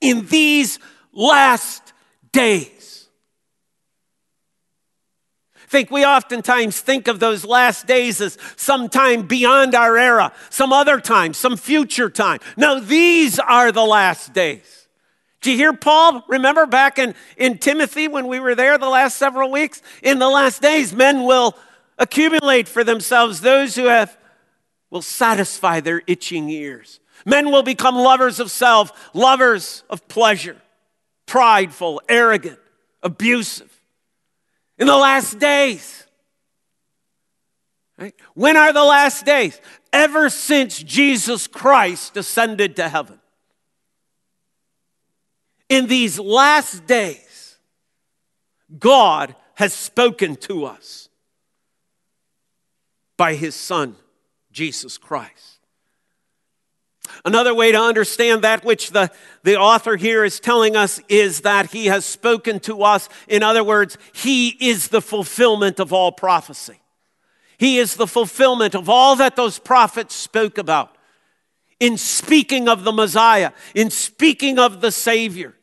in 0.00 0.26
these 0.26 0.78
last 1.12 1.92
days. 2.32 3.08
I 5.54 5.68
think 5.68 5.90
we 5.90 6.04
oftentimes 6.04 6.80
think 6.80 7.08
of 7.08 7.18
those 7.18 7.44
last 7.44 7.86
days 7.86 8.20
as 8.20 8.38
some 8.56 8.88
time 8.88 9.26
beyond 9.26 9.74
our 9.74 9.98
era, 9.98 10.32
some 10.48 10.72
other 10.72 11.00
time, 11.00 11.34
some 11.34 11.56
future 11.56 12.08
time. 12.08 12.38
No, 12.56 12.78
these 12.78 13.38
are 13.40 13.72
the 13.72 13.84
last 13.84 14.32
days. 14.32 14.85
Do 15.46 15.52
you 15.52 15.58
hear 15.58 15.72
Paul? 15.72 16.24
Remember 16.26 16.66
back 16.66 16.98
in, 16.98 17.14
in 17.36 17.58
Timothy 17.58 18.08
when 18.08 18.26
we 18.26 18.40
were 18.40 18.56
there 18.56 18.78
the 18.78 18.88
last 18.88 19.16
several 19.16 19.48
weeks? 19.48 19.80
In 20.02 20.18
the 20.18 20.28
last 20.28 20.60
days, 20.60 20.92
men 20.92 21.22
will 21.22 21.54
accumulate 21.98 22.66
for 22.66 22.82
themselves 22.82 23.42
those 23.42 23.76
who 23.76 23.84
have 23.84 24.18
will 24.90 25.02
satisfy 25.02 25.78
their 25.78 26.02
itching 26.08 26.48
ears. 26.48 26.98
Men 27.24 27.52
will 27.52 27.62
become 27.62 27.94
lovers 27.94 28.40
of 28.40 28.50
self, 28.50 28.90
lovers 29.14 29.84
of 29.88 30.08
pleasure, 30.08 30.56
prideful, 31.26 32.02
arrogant, 32.08 32.58
abusive. 33.00 33.70
In 34.78 34.88
the 34.88 34.96
last 34.96 35.38
days, 35.38 36.02
Right? 37.96 38.16
When 38.34 38.56
are 38.56 38.72
the 38.72 38.84
last 38.84 39.24
days? 39.24 39.60
Ever 39.92 40.28
since 40.28 40.82
Jesus 40.82 41.46
Christ 41.46 42.16
ascended 42.16 42.74
to 42.76 42.88
heaven. 42.88 43.20
In 45.68 45.86
these 45.86 46.18
last 46.18 46.86
days, 46.86 47.56
God 48.78 49.34
has 49.54 49.72
spoken 49.72 50.36
to 50.36 50.64
us 50.64 51.08
by 53.16 53.34
his 53.34 53.54
Son, 53.54 53.96
Jesus 54.52 54.98
Christ. 54.98 55.60
Another 57.24 57.54
way 57.54 57.72
to 57.72 57.78
understand 57.80 58.42
that 58.42 58.64
which 58.64 58.90
the, 58.90 59.10
the 59.42 59.56
author 59.56 59.96
here 59.96 60.24
is 60.24 60.40
telling 60.40 60.76
us 60.76 61.00
is 61.08 61.42
that 61.42 61.70
he 61.70 61.86
has 61.86 62.04
spoken 62.04 62.60
to 62.60 62.82
us. 62.82 63.08
In 63.28 63.42
other 63.42 63.64
words, 63.64 63.96
he 64.12 64.48
is 64.48 64.88
the 64.88 65.00
fulfillment 65.00 65.80
of 65.80 65.92
all 65.92 66.12
prophecy. 66.12 66.80
He 67.58 67.78
is 67.78 67.96
the 67.96 68.06
fulfillment 68.06 68.74
of 68.74 68.88
all 68.88 69.16
that 69.16 69.36
those 69.36 69.58
prophets 69.58 70.14
spoke 70.14 70.58
about 70.58 70.95
in 71.80 71.96
speaking 71.96 72.68
of 72.68 72.84
the 72.84 72.92
Messiah, 72.92 73.52
in 73.74 73.90
speaking 73.90 74.58
of 74.58 74.80
the 74.80 74.90
Savior, 74.90 75.54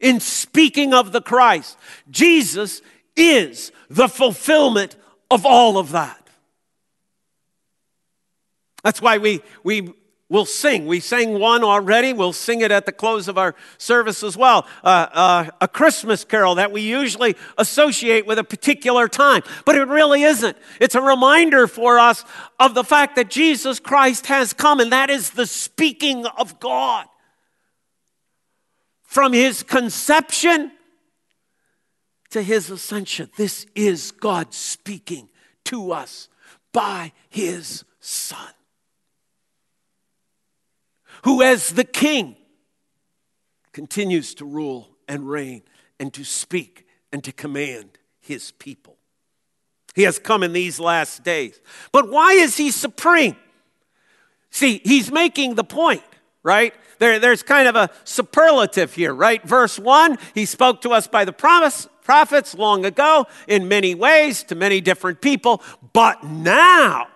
in 0.00 0.20
speaking 0.20 0.94
of 0.94 1.12
the 1.12 1.20
Christ. 1.20 1.76
Jesus 2.10 2.82
is 3.16 3.72
the 3.88 4.08
fulfillment 4.08 4.96
of 5.30 5.44
all 5.44 5.78
of 5.78 5.92
that. 5.92 6.28
That's 8.84 9.02
why 9.02 9.18
we, 9.18 9.42
we 9.64 9.92
We'll 10.28 10.44
sing. 10.44 10.86
We 10.86 10.98
sang 10.98 11.38
one 11.38 11.62
already. 11.62 12.12
We'll 12.12 12.32
sing 12.32 12.60
it 12.60 12.72
at 12.72 12.84
the 12.84 12.90
close 12.90 13.28
of 13.28 13.38
our 13.38 13.54
service 13.78 14.24
as 14.24 14.36
well. 14.36 14.66
Uh, 14.82 15.06
uh, 15.12 15.50
a 15.60 15.68
Christmas 15.68 16.24
carol 16.24 16.56
that 16.56 16.72
we 16.72 16.80
usually 16.80 17.36
associate 17.56 18.26
with 18.26 18.36
a 18.38 18.44
particular 18.44 19.06
time, 19.06 19.42
but 19.64 19.76
it 19.76 19.86
really 19.86 20.24
isn't. 20.24 20.56
It's 20.80 20.96
a 20.96 21.00
reminder 21.00 21.68
for 21.68 22.00
us 22.00 22.24
of 22.58 22.74
the 22.74 22.82
fact 22.82 23.14
that 23.16 23.30
Jesus 23.30 23.78
Christ 23.78 24.26
has 24.26 24.52
come, 24.52 24.80
and 24.80 24.90
that 24.90 25.10
is 25.10 25.30
the 25.30 25.46
speaking 25.46 26.26
of 26.26 26.58
God. 26.58 27.06
From 29.04 29.32
his 29.32 29.62
conception 29.62 30.72
to 32.30 32.42
his 32.42 32.68
ascension, 32.68 33.30
this 33.36 33.64
is 33.76 34.10
God 34.10 34.52
speaking 34.52 35.28
to 35.66 35.92
us 35.92 36.28
by 36.72 37.12
his 37.28 37.84
Son 38.00 38.48
who, 41.26 41.42
as 41.42 41.70
the 41.70 41.82
king, 41.82 42.36
continues 43.72 44.32
to 44.32 44.44
rule 44.44 44.88
and 45.08 45.28
reign 45.28 45.60
and 45.98 46.14
to 46.14 46.22
speak 46.22 46.86
and 47.12 47.24
to 47.24 47.32
command 47.32 47.98
his 48.20 48.52
people. 48.52 48.96
He 49.96 50.04
has 50.04 50.20
come 50.20 50.44
in 50.44 50.52
these 50.52 50.78
last 50.78 51.24
days. 51.24 51.60
But 51.90 52.12
why 52.12 52.34
is 52.34 52.56
he 52.56 52.70
supreme? 52.70 53.34
See, 54.50 54.80
he's 54.84 55.10
making 55.10 55.56
the 55.56 55.64
point, 55.64 56.04
right? 56.44 56.72
There, 57.00 57.18
there's 57.18 57.42
kind 57.42 57.66
of 57.66 57.74
a 57.74 57.90
superlative 58.04 58.94
here, 58.94 59.12
right? 59.12 59.42
Verse 59.42 59.80
1 59.80 60.18
He 60.32 60.44
spoke 60.44 60.80
to 60.82 60.90
us 60.90 61.08
by 61.08 61.24
the 61.24 61.32
promise, 61.32 61.88
prophets 62.04 62.54
long 62.54 62.84
ago 62.84 63.26
in 63.48 63.66
many 63.66 63.96
ways 63.96 64.44
to 64.44 64.54
many 64.54 64.80
different 64.80 65.20
people, 65.20 65.60
but 65.92 66.22
now, 66.22 67.08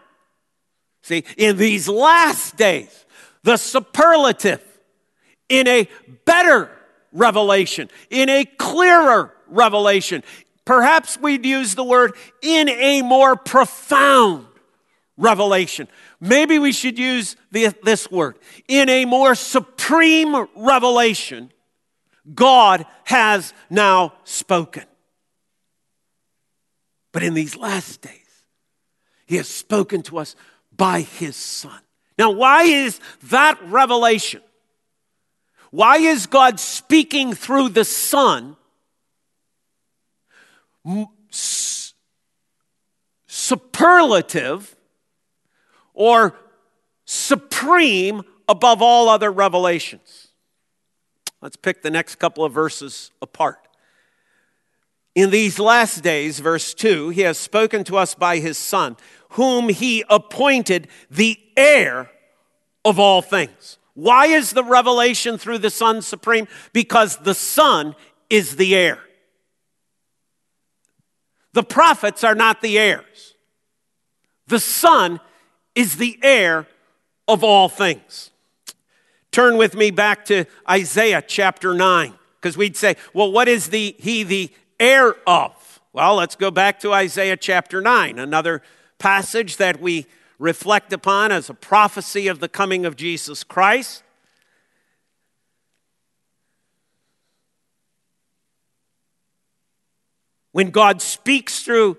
see, 1.01 1.23
in 1.37 1.59
these 1.59 1.89
last 1.89 2.57
days, 2.57 3.00
the 3.43 3.57
superlative 3.57 4.63
in 5.49 5.67
a 5.67 5.89
better 6.25 6.71
revelation, 7.13 7.91
in 8.09 8.29
a 8.29 8.45
clearer 8.45 9.35
revelation. 9.49 10.23
Perhaps 10.65 11.19
we'd 11.19 11.45
use 11.45 11.75
the 11.75 11.85
word 11.85 12.15
in 12.43 12.69
a 12.69 13.03
more 13.03 13.35
profound 13.37 14.47
revelation. 15.17 15.89
Maybe 16.21 16.59
we 16.59 16.73
should 16.73 16.99
use 16.99 17.37
the, 17.51 17.75
this 17.83 18.11
word. 18.11 18.39
In 18.69 18.89
a 18.89 19.05
more 19.05 19.35
supreme 19.35 20.47
revelation, 20.55 21.53
God 22.35 22.87
has 23.05 23.53
now 23.69 24.15
spoken. 24.25 24.85
But 27.13 27.23
in 27.23 27.35
these 27.35 27.57
last 27.57 28.01
days, 28.03 28.45
He 29.27 29.37
has 29.37 29.49
spoken 29.49 30.03
to 30.05 30.19
us 30.19 30.37
by 30.77 31.01
His 31.01 31.37
Son. 31.37 31.81
Now, 32.21 32.31
why 32.33 32.65
is 32.65 33.01
that 33.31 33.59
revelation? 33.63 34.43
Why 35.71 35.97
is 35.97 36.27
God 36.27 36.61
speaking 36.61 37.33
through 37.33 37.71
the 37.71 37.87
Son 37.87 38.57
superlative 43.27 44.77
or 45.95 46.37
supreme 47.07 48.21
above 48.47 48.83
all 48.83 49.09
other 49.09 49.33
revelations? 49.33 50.29
Let's 51.41 51.57
pick 51.57 51.81
the 51.81 51.91
next 51.91 52.17
couple 52.17 52.45
of 52.45 52.53
verses 52.53 53.13
apart. 53.23 53.67
In 55.15 55.31
these 55.31 55.59
last 55.59 56.03
days, 56.03 56.39
verse 56.39 56.73
2, 56.73 57.11
he 57.11 57.23
has 57.23 57.37
spoken 57.37 57.85
to 57.85 57.97
us 57.97 58.15
by 58.15 58.39
his 58.39 58.57
Son, 58.57 58.97
whom 59.31 59.69
he 59.69 60.05
appointed 60.09 60.89
the 61.11 61.39
heir 61.57 62.11
of 62.85 62.99
all 62.99 63.21
things. 63.23 63.79
Why 63.95 64.27
is 64.27 64.53
the 64.53 64.65
revelation 64.65 65.37
through 65.37 65.59
the 65.59 65.71
Son 65.71 66.01
supreme? 66.01 66.47
Because 66.73 67.17
the 67.19 67.35
Son 67.35 67.97
is 68.29 68.57
the 68.57 68.75
heir. 68.75 68.99
The 71.53 71.65
prophets 71.65 72.23
are 72.23 72.37
not 72.37 72.63
the 72.63 72.79
heirs. 72.79 73.35
The 74.47 74.61
Son 74.61 75.21
is 75.75 75.97
the 75.97 76.19
heir 76.23 76.67
of 77.27 77.43
all 77.43 77.69
things. 77.69 78.31
Turn 79.33 79.57
with 79.57 79.75
me 79.75 79.91
back 79.91 80.25
to 80.27 80.45
Isaiah 80.69 81.23
chapter 81.27 81.75
9, 81.75 82.15
because 82.41 82.57
we'd 82.57 82.77
say, 82.77 82.97
well, 83.13 83.31
what 83.31 83.49
is 83.49 83.69
the, 83.69 83.95
he 83.99 84.23
the 84.23 84.51
heir 84.81 85.15
of? 85.27 85.81
Well, 85.93 86.17
let's 86.17 86.35
go 86.35 86.51
back 86.51 86.81
to 86.81 86.93
Isaiah 86.93 87.37
chapter 87.37 87.81
9, 87.81 88.19
another 88.19 88.63
passage 88.99 89.59
that 89.59 89.81
we 89.81 90.07
reflect 90.39 90.93
upon 90.93 91.31
as 91.31 91.51
a 91.51 91.55
prophecy 91.55 92.27
of 92.27 92.41
the 92.41 92.49
coming 92.49 92.87
of 92.87 92.97
Jesus 92.97 93.45
Christ. 93.45 94.03
When 100.53 100.71
God 100.71 101.01
speaks 101.01 101.63
through 101.63 101.99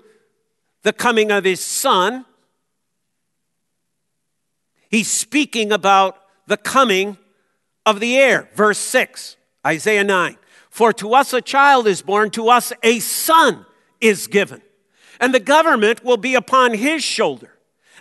the 0.84 0.92
coming 0.92 1.32
of 1.32 1.44
his 1.44 1.64
son, 1.64 2.26
he's 4.90 5.10
speaking 5.10 5.72
about 5.72 6.18
the 6.48 6.58
coming 6.58 7.18
of 7.86 8.00
the 8.00 8.18
heir. 8.18 8.50
Verse 8.56 8.78
6, 8.78 9.38
Isaiah 9.66 10.04
9. 10.04 10.38
For 10.72 10.92
to 10.94 11.14
us 11.14 11.34
a 11.34 11.42
child 11.42 11.86
is 11.86 12.02
born, 12.02 12.32
to 12.32 12.50
us 12.50 12.74
a 12.82 13.00
son 13.00 13.68
is 14.00 14.26
given 14.26 14.64
and 15.22 15.34
the 15.34 15.40
government 15.40 16.04
will 16.04 16.18
be 16.18 16.36
upon 16.36 16.74
his 16.74 17.04
shoulder. 17.04 17.54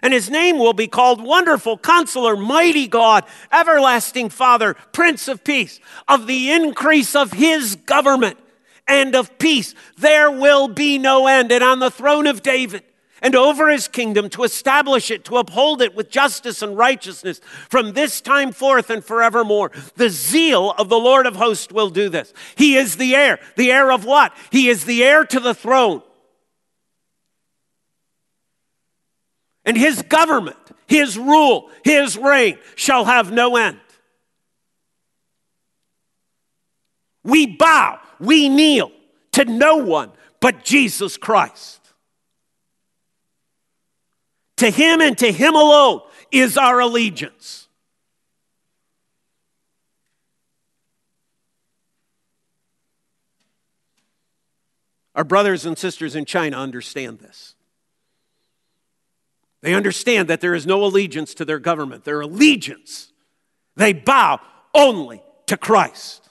And 0.02 0.14
his 0.14 0.30
name 0.30 0.58
will 0.58 0.72
be 0.72 0.88
called 0.88 1.22
Wonderful 1.22 1.76
Counselor, 1.76 2.34
Mighty 2.34 2.88
God, 2.88 3.26
Everlasting 3.52 4.30
Father, 4.30 4.74
Prince 4.92 5.28
of 5.28 5.44
Peace. 5.44 5.78
Of 6.08 6.26
the 6.26 6.50
increase 6.50 7.14
of 7.14 7.32
his 7.32 7.76
government 7.76 8.38
and 8.88 9.14
of 9.14 9.38
peace, 9.38 9.74
there 9.98 10.30
will 10.30 10.68
be 10.68 10.96
no 10.96 11.26
end. 11.26 11.52
And 11.52 11.62
on 11.62 11.80
the 11.80 11.90
throne 11.90 12.26
of 12.26 12.42
David, 12.42 12.82
and 13.22 13.34
over 13.34 13.68
his 13.68 13.88
kingdom 13.88 14.28
to 14.30 14.44
establish 14.44 15.10
it, 15.10 15.24
to 15.26 15.36
uphold 15.36 15.82
it 15.82 15.94
with 15.94 16.10
justice 16.10 16.62
and 16.62 16.76
righteousness 16.76 17.40
from 17.68 17.92
this 17.92 18.20
time 18.20 18.52
forth 18.52 18.90
and 18.90 19.04
forevermore. 19.04 19.72
The 19.96 20.10
zeal 20.10 20.72
of 20.72 20.88
the 20.88 20.98
Lord 20.98 21.26
of 21.26 21.36
hosts 21.36 21.72
will 21.72 21.90
do 21.90 22.08
this. 22.08 22.32
He 22.56 22.76
is 22.76 22.96
the 22.96 23.14
heir. 23.14 23.38
The 23.56 23.70
heir 23.72 23.90
of 23.90 24.04
what? 24.04 24.32
He 24.50 24.68
is 24.68 24.84
the 24.84 25.04
heir 25.04 25.24
to 25.26 25.40
the 25.40 25.54
throne. 25.54 26.02
and 29.64 29.76
his 29.76 30.02
government, 30.02 30.56
his 30.86 31.18
rule, 31.18 31.70
his 31.84 32.16
reign 32.16 32.58
shall 32.74 33.04
have 33.04 33.30
no 33.30 33.56
end. 33.56 33.78
We 37.22 37.46
bow, 37.46 38.00
we 38.18 38.48
kneel 38.48 38.90
to 39.32 39.44
no 39.44 39.76
one 39.76 40.10
but 40.40 40.64
Jesus 40.64 41.16
Christ. 41.16 41.79
To 44.60 44.68
him 44.68 45.00
and 45.00 45.16
to 45.16 45.32
him 45.32 45.54
alone 45.54 46.02
is 46.30 46.58
our 46.58 46.80
allegiance. 46.80 47.66
Our 55.14 55.24
brothers 55.24 55.64
and 55.64 55.78
sisters 55.78 56.14
in 56.14 56.26
China 56.26 56.58
understand 56.58 57.20
this. 57.20 57.54
They 59.62 59.72
understand 59.72 60.28
that 60.28 60.42
there 60.42 60.54
is 60.54 60.66
no 60.66 60.84
allegiance 60.84 61.32
to 61.36 61.46
their 61.46 61.58
government. 61.58 62.04
Their 62.04 62.20
allegiance, 62.20 63.12
they 63.76 63.94
bow 63.94 64.40
only 64.74 65.22
to 65.46 65.56
Christ. 65.56 66.28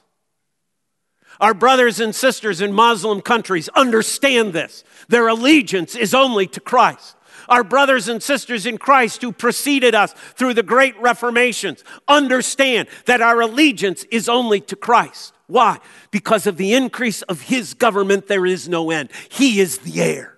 Our 1.40 1.56
brothers 1.56 2.00
and 2.00 2.14
sisters 2.14 2.62
in 2.62 2.74
Muslim 2.74 3.22
countries 3.22 3.70
understand 3.70 4.54
this. 4.54 4.84
Their 5.08 5.30
allegiance 5.30 5.96
is 5.96 6.14
only 6.14 6.46
to 6.46 6.60
Christ. 6.60 7.16
Our 7.48 7.64
brothers 7.64 8.08
and 8.08 8.22
sisters 8.22 8.66
in 8.66 8.78
Christ 8.78 9.22
who 9.22 9.32
preceded 9.32 9.96
us 9.96 10.14
through 10.36 10.54
the 10.54 10.64
great 10.64 11.00
reformations 11.00 11.84
understand 12.08 12.88
that 13.06 13.22
our 13.22 13.42
allegiance 13.42 14.04
is 14.06 14.30
only 14.30 14.62
to 14.62 14.76
Christ. 14.76 15.34
Why? 15.48 15.80
Because 16.12 16.46
of 16.46 16.58
the 16.58 16.74
increase 16.74 17.22
of 17.24 17.42
his 17.42 17.74
government, 17.74 18.28
there 18.28 18.46
is 18.46 18.70
no 18.70 18.92
end. 18.92 19.10
He 19.30 19.60
is 19.60 19.80
the 19.80 20.02
heir. 20.02 20.38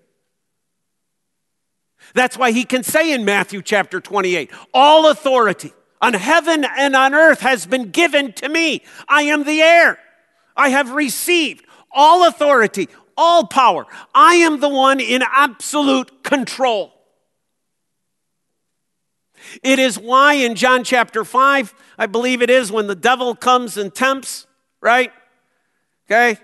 That's 2.13 2.37
why 2.37 2.51
he 2.51 2.63
can 2.63 2.83
say 2.83 3.13
in 3.13 3.25
Matthew 3.25 3.61
chapter 3.61 3.99
28 3.99 4.51
All 4.73 5.09
authority 5.09 5.73
on 6.01 6.13
heaven 6.13 6.65
and 6.77 6.95
on 6.95 7.13
earth 7.13 7.41
has 7.41 7.65
been 7.65 7.91
given 7.91 8.33
to 8.33 8.49
me. 8.49 8.83
I 9.07 9.23
am 9.23 9.43
the 9.43 9.61
heir. 9.61 9.99
I 10.55 10.69
have 10.69 10.91
received 10.91 11.65
all 11.91 12.27
authority, 12.27 12.89
all 13.17 13.45
power. 13.45 13.85
I 14.13 14.35
am 14.35 14.59
the 14.59 14.69
one 14.69 14.99
in 14.99 15.23
absolute 15.23 16.23
control. 16.23 16.93
It 19.63 19.79
is 19.79 19.99
why 19.99 20.33
in 20.33 20.55
John 20.55 20.83
chapter 20.83 21.23
5, 21.23 21.73
I 21.97 22.05
believe 22.05 22.41
it 22.41 22.49
is, 22.49 22.71
when 22.71 22.87
the 22.87 22.95
devil 22.95 23.35
comes 23.35 23.77
and 23.77 23.93
tempts, 23.93 24.45
right? 24.81 25.11
Okay? 26.05 26.39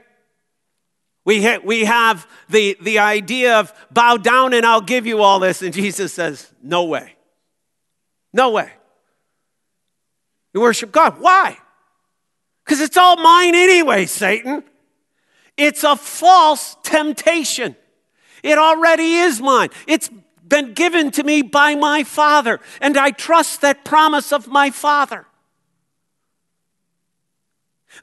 We, 1.25 1.43
ha- 1.43 1.59
we 1.63 1.85
have 1.85 2.27
the, 2.49 2.77
the 2.81 2.99
idea 2.99 3.59
of 3.59 3.73
bow 3.91 4.17
down 4.17 4.53
and 4.53 4.65
I'll 4.65 4.81
give 4.81 5.05
you 5.05 5.21
all 5.21 5.39
this. 5.39 5.61
And 5.61 5.73
Jesus 5.73 6.13
says, 6.13 6.51
No 6.63 6.85
way. 6.85 7.15
No 8.33 8.51
way. 8.51 8.71
You 10.53 10.61
worship 10.61 10.91
God. 10.91 11.19
Why? 11.19 11.57
Because 12.63 12.81
it's 12.81 12.97
all 12.97 13.17
mine 13.17 13.55
anyway, 13.55 14.05
Satan. 14.05 14.63
It's 15.57 15.83
a 15.83 15.95
false 15.95 16.77
temptation. 16.83 17.75
It 18.43 18.57
already 18.57 19.15
is 19.15 19.41
mine. 19.41 19.69
It's 19.87 20.09
been 20.47 20.73
given 20.73 21.11
to 21.11 21.23
me 21.23 21.41
by 21.41 21.75
my 21.75 22.03
Father, 22.03 22.59
and 22.79 22.97
I 22.97 23.11
trust 23.11 23.61
that 23.61 23.83
promise 23.83 24.31
of 24.31 24.47
my 24.47 24.69
Father. 24.69 25.25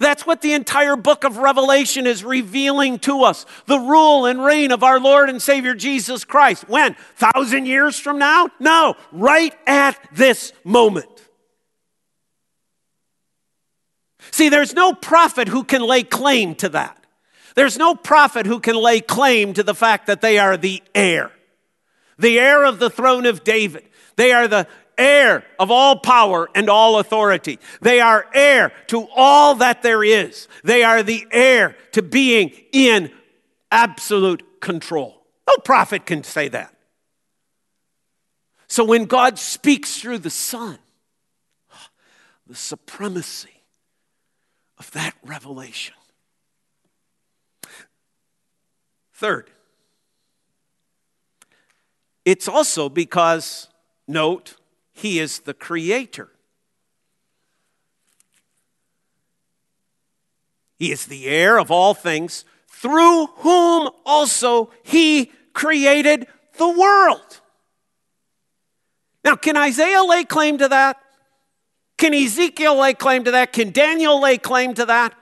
That's 0.01 0.27
what 0.27 0.41
the 0.41 0.55
entire 0.55 0.97
book 0.97 1.25
of 1.25 1.39
Revelation 1.39 2.07
is 2.07 2.25
revealing 2.25 2.99
to 3.01 3.23
us 3.23 3.47
the 3.67 3.79
rule 3.79 4.27
and 4.27 4.45
reign 4.45 4.73
of 4.73 4.83
our 4.83 4.99
Lord 4.99 5.31
and 5.31 5.41
Savior 5.41 5.75
Jesus 5.75 6.25
Christ. 6.25 6.69
When? 6.69 6.95
Thousand 7.15 7.67
years 7.67 7.99
from 7.99 8.19
now? 8.19 8.49
No, 8.59 8.97
right 9.13 9.55
at 9.67 9.99
this 10.13 10.53
moment. 10.65 11.09
See, 14.33 14.49
there's 14.49 14.75
no 14.75 14.95
prophet 14.95 15.47
who 15.47 15.63
can 15.63 15.83
lay 15.83 16.03
claim 16.03 16.57
to 16.57 16.71
that. 16.71 17.04
There's 17.55 17.79
no 17.79 17.95
prophet 17.95 18.47
who 18.47 18.61
can 18.61 18.77
lay 18.77 19.01
claim 19.01 19.55
to 19.55 19.63
the 19.63 19.75
fact 19.75 20.07
that 20.09 20.21
they 20.21 20.39
are 20.39 20.57
the 20.57 20.83
heir, 20.95 21.31
the 22.19 22.39
heir 22.39 22.65
of 22.65 22.79
the 22.79 22.91
throne 22.91 23.27
of 23.27 23.45
David. 23.45 23.85
They 24.17 24.33
are 24.33 24.49
the 24.49 24.67
heir 24.99 25.45
of 25.59 25.71
all 25.71 25.99
power 25.99 26.49
and 26.55 26.69
all 26.69 26.99
authority. 26.99 27.59
They 27.81 28.01
are 28.01 28.27
heir 28.35 28.73
to 28.89 29.09
all 29.15 29.57
that 29.57 29.83
there 29.83 30.05
is. 30.05 30.49
They 30.63 30.83
are 30.83 31.03
the 31.03 31.27
heir 31.31 31.77
to 31.93 32.03
being 32.03 32.53
in 32.73 33.11
absolute 33.71 34.61
control. 34.61 35.21
No 35.49 35.57
prophet 35.59 36.07
can 36.07 36.25
say 36.25 36.49
that. 36.49 36.75
So 38.67 38.85
when 38.85 39.05
God 39.05 39.39
speaks 39.39 40.01
through 40.01 40.19
the 40.19 40.31
Son, 40.31 40.79
the 42.47 42.55
supremacy 42.55 43.63
of 44.79 44.91
that 44.93 45.15
revelation 45.25 45.95
Third, 49.15 49.51
it's 52.25 52.49
also 52.49 52.89
because, 52.89 53.69
note, 54.09 54.57
he 54.93 55.21
is 55.21 55.41
the 55.41 55.55
creator. 55.55 56.31
He 60.77 60.91
is 60.91 61.07
the 61.07 61.27
heir 61.27 61.59
of 61.59 61.71
all 61.71 61.95
things, 61.95 62.45
through 62.69 63.27
whom 63.37 63.89
also 64.05 64.71
he 64.83 65.31
created 65.53 66.27
the 66.59 66.69
world. 66.69 67.41
Now, 69.25 69.37
can 69.37 69.57
Isaiah 69.57 70.03
lay 70.03 70.25
claim 70.25 70.59
to 70.59 70.69
that? 70.69 71.01
Can 71.97 72.13
Ezekiel 72.13 72.77
lay 72.79 72.95
claim 72.95 73.25
to 73.25 73.31
that? 73.31 73.53
Can 73.53 73.71
Daniel 73.71 74.21
lay 74.21 74.39
claim 74.39 74.75
to 74.75 74.87
that? 74.87 75.15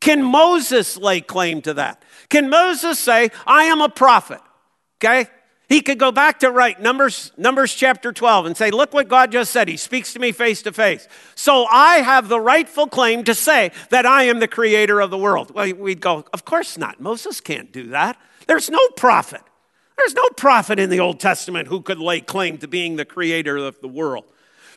Can 0.00 0.22
Moses 0.22 0.96
lay 0.96 1.20
claim 1.20 1.62
to 1.62 1.74
that? 1.74 2.02
Can 2.28 2.48
Moses 2.48 2.98
say, 2.98 3.30
I 3.46 3.64
am 3.64 3.80
a 3.80 3.88
prophet? 3.88 4.40
Okay? 4.98 5.28
He 5.68 5.82
could 5.82 6.00
go 6.00 6.10
back 6.10 6.40
to 6.40 6.50
right 6.50 6.80
Numbers, 6.80 7.30
Numbers 7.36 7.72
chapter 7.74 8.12
12 8.12 8.46
and 8.46 8.56
say, 8.56 8.72
Look 8.72 8.92
what 8.92 9.06
God 9.06 9.30
just 9.30 9.52
said. 9.52 9.68
He 9.68 9.76
speaks 9.76 10.12
to 10.14 10.18
me 10.18 10.32
face 10.32 10.62
to 10.62 10.72
face. 10.72 11.06
So 11.36 11.64
I 11.70 11.98
have 11.98 12.28
the 12.28 12.40
rightful 12.40 12.88
claim 12.88 13.22
to 13.24 13.36
say 13.36 13.70
that 13.90 14.04
I 14.04 14.24
am 14.24 14.40
the 14.40 14.48
creator 14.48 15.00
of 15.00 15.10
the 15.10 15.18
world. 15.18 15.54
Well, 15.54 15.72
we'd 15.74 16.00
go, 16.00 16.24
Of 16.32 16.44
course 16.44 16.76
not. 16.76 17.00
Moses 17.00 17.40
can't 17.40 17.70
do 17.70 17.88
that. 17.88 18.16
There's 18.48 18.68
no 18.68 18.84
prophet. 18.96 19.42
There's 19.96 20.14
no 20.14 20.28
prophet 20.30 20.80
in 20.80 20.90
the 20.90 20.98
Old 20.98 21.20
Testament 21.20 21.68
who 21.68 21.82
could 21.82 22.00
lay 22.00 22.20
claim 22.20 22.58
to 22.58 22.66
being 22.66 22.96
the 22.96 23.04
creator 23.04 23.56
of 23.56 23.80
the 23.80 23.88
world. 23.88 24.24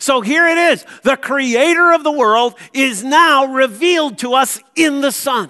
So 0.03 0.19
here 0.19 0.45
it 0.45 0.57
is. 0.57 0.85
The 1.03 1.15
creator 1.15 1.93
of 1.93 2.03
the 2.03 2.11
world 2.11 2.55
is 2.73 3.05
now 3.05 3.45
revealed 3.45 4.17
to 4.17 4.33
us 4.33 4.59
in 4.75 4.99
the 4.99 5.13
Son. 5.13 5.49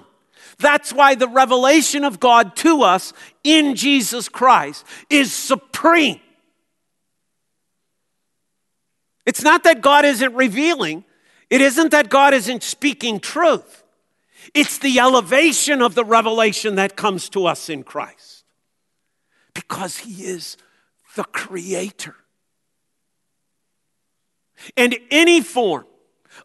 That's 0.58 0.92
why 0.92 1.16
the 1.16 1.26
revelation 1.26 2.04
of 2.04 2.20
God 2.20 2.54
to 2.58 2.82
us 2.82 3.12
in 3.42 3.74
Jesus 3.74 4.28
Christ 4.28 4.86
is 5.10 5.32
supreme. 5.32 6.20
It's 9.26 9.42
not 9.42 9.64
that 9.64 9.80
God 9.80 10.04
isn't 10.04 10.34
revealing, 10.36 11.02
it 11.50 11.60
isn't 11.60 11.90
that 11.90 12.08
God 12.08 12.32
isn't 12.32 12.62
speaking 12.62 13.18
truth. 13.18 13.82
It's 14.54 14.78
the 14.78 15.00
elevation 15.00 15.82
of 15.82 15.96
the 15.96 16.04
revelation 16.04 16.76
that 16.76 16.94
comes 16.94 17.28
to 17.30 17.46
us 17.46 17.68
in 17.68 17.82
Christ 17.82 18.44
because 19.52 19.98
He 19.98 20.22
is 20.22 20.56
the 21.16 21.24
Creator. 21.24 22.14
And 24.76 24.96
any 25.10 25.40
form 25.40 25.86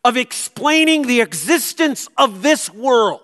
of 0.04 0.18
explaining 0.18 1.08
the 1.08 1.22
existence 1.22 2.08
of 2.18 2.42
this 2.42 2.70
world 2.70 3.22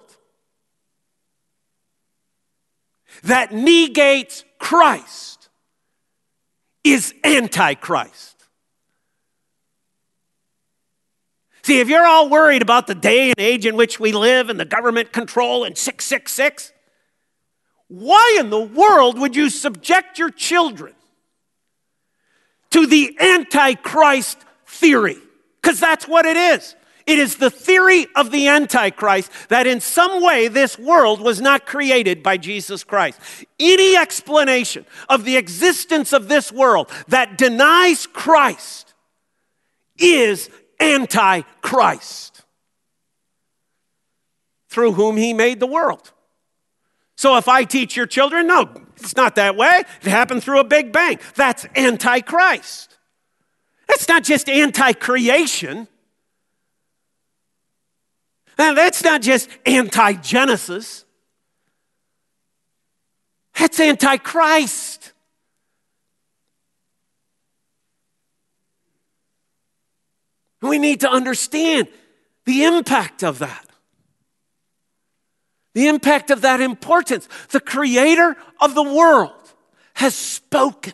that 3.23 3.51
negates 3.53 4.43
Christ 4.59 5.49
is 6.83 7.13
antichrist. 7.23 8.35
See, 11.63 11.79
if 11.79 11.89
you're 11.89 12.05
all 12.05 12.29
worried 12.29 12.61
about 12.61 12.85
the 12.85 12.93
day 12.93 13.29
and 13.29 13.39
age 13.39 13.65
in 13.65 13.75
which 13.75 13.99
we 13.99 14.11
live 14.11 14.51
and 14.51 14.59
the 14.59 14.65
government 14.65 15.11
control 15.11 15.63
and 15.63 15.75
666, 15.75 16.71
why 17.87 18.37
in 18.39 18.51
the 18.51 18.61
world 18.61 19.17
would 19.17 19.35
you 19.35 19.49
subject 19.49 20.19
your 20.19 20.29
children 20.29 20.93
to 22.69 22.85
the 22.85 23.17
antichrist 23.19 24.37
theory? 24.75 25.17
Because 25.61 25.79
that's 25.79 26.07
what 26.07 26.25
it 26.25 26.37
is. 26.37 26.75
It 27.05 27.19
is 27.19 27.37
the 27.37 27.51
theory 27.51 28.07
of 28.15 28.31
the 28.31 28.47
Antichrist 28.47 29.31
that 29.49 29.67
in 29.67 29.79
some 29.79 30.23
way 30.23 30.47
this 30.47 30.79
world 30.79 31.21
was 31.21 31.39
not 31.39 31.65
created 31.65 32.23
by 32.23 32.37
Jesus 32.37 32.83
Christ. 32.83 33.19
Any 33.59 33.95
explanation 33.95 34.85
of 35.07 35.23
the 35.23 35.37
existence 35.37 36.13
of 36.13 36.27
this 36.27 36.51
world 36.51 36.89
that 37.07 37.37
denies 37.37 38.07
Christ 38.07 38.93
is 39.97 40.49
Antichrist, 40.79 42.43
through 44.69 44.93
whom 44.93 45.15
he 45.15 45.31
made 45.31 45.59
the 45.59 45.67
world. 45.67 46.11
So 47.15 47.37
if 47.37 47.47
I 47.47 47.63
teach 47.63 47.95
your 47.95 48.07
children, 48.07 48.47
no, 48.47 48.69
it's 48.97 49.15
not 49.15 49.35
that 49.35 49.55
way. 49.55 49.83
It 50.01 50.09
happened 50.09 50.43
through 50.43 50.59
a 50.59 50.65
big 50.65 50.91
bang. 50.91 51.19
That's 51.35 51.65
Antichrist. 51.75 52.97
It's 53.89 54.07
not 54.07 54.23
just 54.23 54.49
anti 54.49 54.93
creation. 54.93 55.87
That's 58.57 59.03
not 59.03 59.21
just 59.21 59.49
anti 59.65 60.13
Genesis, 60.13 61.05
that's 63.57 63.79
anti 63.79 64.17
Christ. 64.17 65.13
We 70.61 70.79
need 70.79 71.01
to 71.01 71.09
understand 71.09 71.87
the 72.45 72.63
impact 72.63 73.23
of 73.23 73.39
that. 73.39 73.67
The 75.73 75.87
impact 75.87 76.31
of 76.31 76.41
that 76.41 76.61
importance. 76.61 77.27
The 77.49 77.59
creator 77.59 78.35
of 78.59 78.73
the 78.73 78.83
world 78.83 79.53
has 79.95 80.15
spoken. 80.15 80.93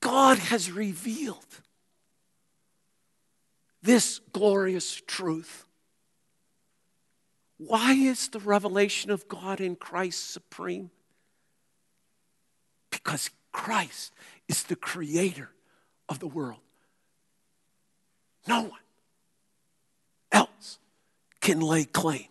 God 0.00 0.38
has 0.38 0.72
revealed 0.72 1.44
this 3.82 4.20
glorious 4.32 5.00
truth. 5.06 5.66
Why 7.58 7.92
is 7.92 8.28
the 8.28 8.38
revelation 8.38 9.10
of 9.10 9.28
God 9.28 9.60
in 9.60 9.76
Christ 9.76 10.30
supreme? 10.30 10.90
Because 12.90 13.30
Christ 13.52 14.14
is 14.48 14.62
the 14.64 14.76
creator 14.76 15.50
of 16.08 16.18
the 16.18 16.26
world. 16.26 16.60
No 18.48 18.62
one 18.62 18.80
else 20.32 20.78
can 21.40 21.60
lay 21.60 21.84
claim. 21.84 22.26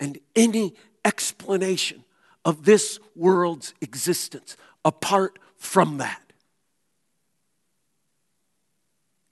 And 0.00 0.18
any 0.34 0.74
explanation 1.04 2.04
of 2.44 2.64
this 2.64 2.98
world's 3.14 3.74
existence 3.80 4.56
apart 4.84 5.38
from 5.62 5.98
that 5.98 6.20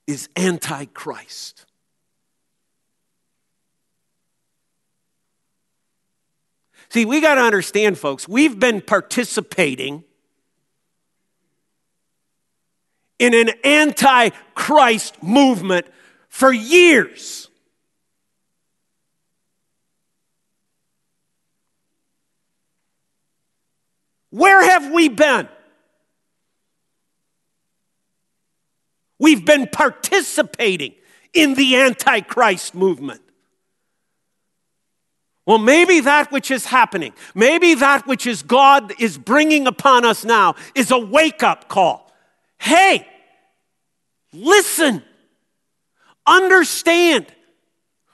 is 0.06 0.28
antichrist. 0.36 1.66
See, 6.88 7.04
we 7.04 7.20
got 7.20 7.34
to 7.34 7.40
understand, 7.40 7.98
folks, 7.98 8.28
we've 8.28 8.58
been 8.58 8.80
participating 8.80 10.04
in 13.18 13.34
an 13.34 13.50
anti-Christ 13.64 15.22
movement 15.22 15.86
for 16.28 16.52
years. 16.52 17.48
Where 24.30 24.62
have 24.64 24.92
we 24.92 25.08
been? 25.08 25.48
We've 29.20 29.44
been 29.44 29.68
participating 29.68 30.94
in 31.32 31.54
the 31.54 31.76
Antichrist 31.76 32.74
movement. 32.74 33.20
Well, 35.46 35.58
maybe 35.58 36.00
that 36.00 36.32
which 36.32 36.50
is 36.50 36.64
happening, 36.64 37.12
maybe 37.34 37.74
that 37.74 38.06
which 38.06 38.26
is 38.26 38.42
God 38.42 38.92
is 38.98 39.18
bringing 39.18 39.66
upon 39.66 40.04
us 40.04 40.24
now 40.24 40.54
is 40.74 40.90
a 40.90 40.98
wake 40.98 41.42
up 41.42 41.68
call. 41.68 42.10
Hey, 42.58 43.06
listen, 44.32 45.02
understand. 46.26 47.26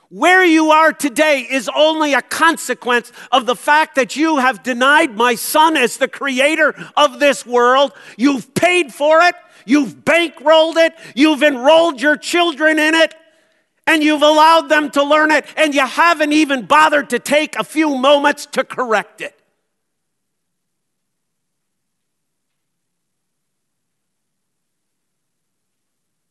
Where 0.09 0.43
you 0.45 0.71
are 0.71 0.93
today 0.93 1.45
is 1.49 1.69
only 1.75 2.13
a 2.13 2.21
consequence 2.21 3.11
of 3.29 3.45
the 3.45 3.57
fact 3.57 3.95
that 3.95 4.15
you 4.15 4.37
have 4.37 4.63
denied 4.63 5.15
my 5.15 5.35
son 5.35 5.75
as 5.75 5.97
the 5.97 6.07
creator 6.07 6.73
of 6.95 7.19
this 7.19 7.45
world. 7.45 7.91
You've 8.15 8.53
paid 8.53 8.93
for 8.93 9.19
it. 9.21 9.35
You've 9.67 10.05
bankrolled 10.05 10.77
it. 10.77 10.95
You've 11.13 11.43
enrolled 11.43 12.01
your 12.01 12.15
children 12.15 12.79
in 12.79 12.95
it. 12.95 13.13
And 13.85 14.01
you've 14.01 14.21
allowed 14.21 14.69
them 14.69 14.89
to 14.91 15.03
learn 15.03 15.29
it. 15.31 15.45
And 15.57 15.75
you 15.75 15.85
haven't 15.85 16.31
even 16.31 16.65
bothered 16.65 17.09
to 17.11 17.19
take 17.19 17.55
a 17.57 17.63
few 17.63 17.95
moments 17.95 18.45
to 18.53 18.63
correct 18.63 19.21
it. 19.21 19.37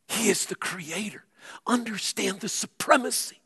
He 0.08 0.30
is 0.30 0.46
the 0.46 0.54
creator. 0.54 1.24
Understand 1.66 2.40
the 2.40 2.48
supremacy 2.48 3.38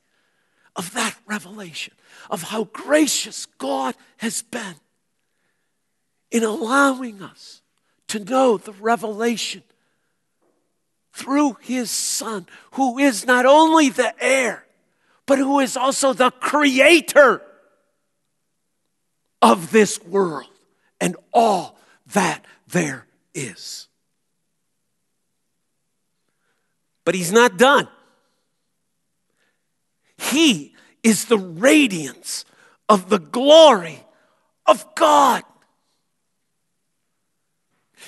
of 0.76 0.92
that 0.92 1.16
revelation, 1.26 1.94
of 2.30 2.44
how 2.44 2.64
gracious 2.64 3.46
God 3.58 3.96
has 4.18 4.42
been 4.42 4.76
in 6.30 6.44
allowing 6.44 7.22
us 7.22 7.62
to 8.08 8.20
know 8.20 8.56
the 8.56 8.72
revelation 8.72 9.64
through 11.12 11.56
his 11.60 11.90
Son, 11.90 12.46
who 12.72 12.98
is 12.98 13.26
not 13.26 13.46
only 13.46 13.88
the 13.88 14.14
heir, 14.22 14.64
but 15.26 15.38
who 15.38 15.60
is 15.60 15.76
also 15.76 16.12
the 16.12 16.30
creator 16.30 17.42
of 19.42 19.70
this 19.70 20.02
world 20.02 20.48
and 21.00 21.16
all 21.32 21.78
that 22.12 22.44
there 22.68 23.06
is. 23.34 23.88
But 27.04 27.14
he's 27.14 27.32
not 27.32 27.56
done. 27.56 27.88
He 30.18 30.74
is 31.02 31.24
the 31.26 31.38
radiance 31.38 32.44
of 32.88 33.08
the 33.08 33.18
glory 33.18 34.04
of 34.66 34.94
God. 34.94 35.42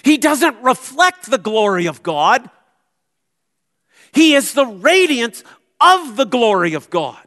He 0.03 0.19
doesn't 0.19 0.63
reflect 0.63 1.31
the 1.31 1.39
glory 1.39 1.87
of 1.87 2.03
God. 2.03 2.51
He 4.13 4.35
is 4.35 4.55
the 4.55 4.67
radiance 4.67 5.43
of 5.81 6.17
the 6.17 6.25
glory 6.25 6.75
of 6.75 6.91
God. 6.91 7.19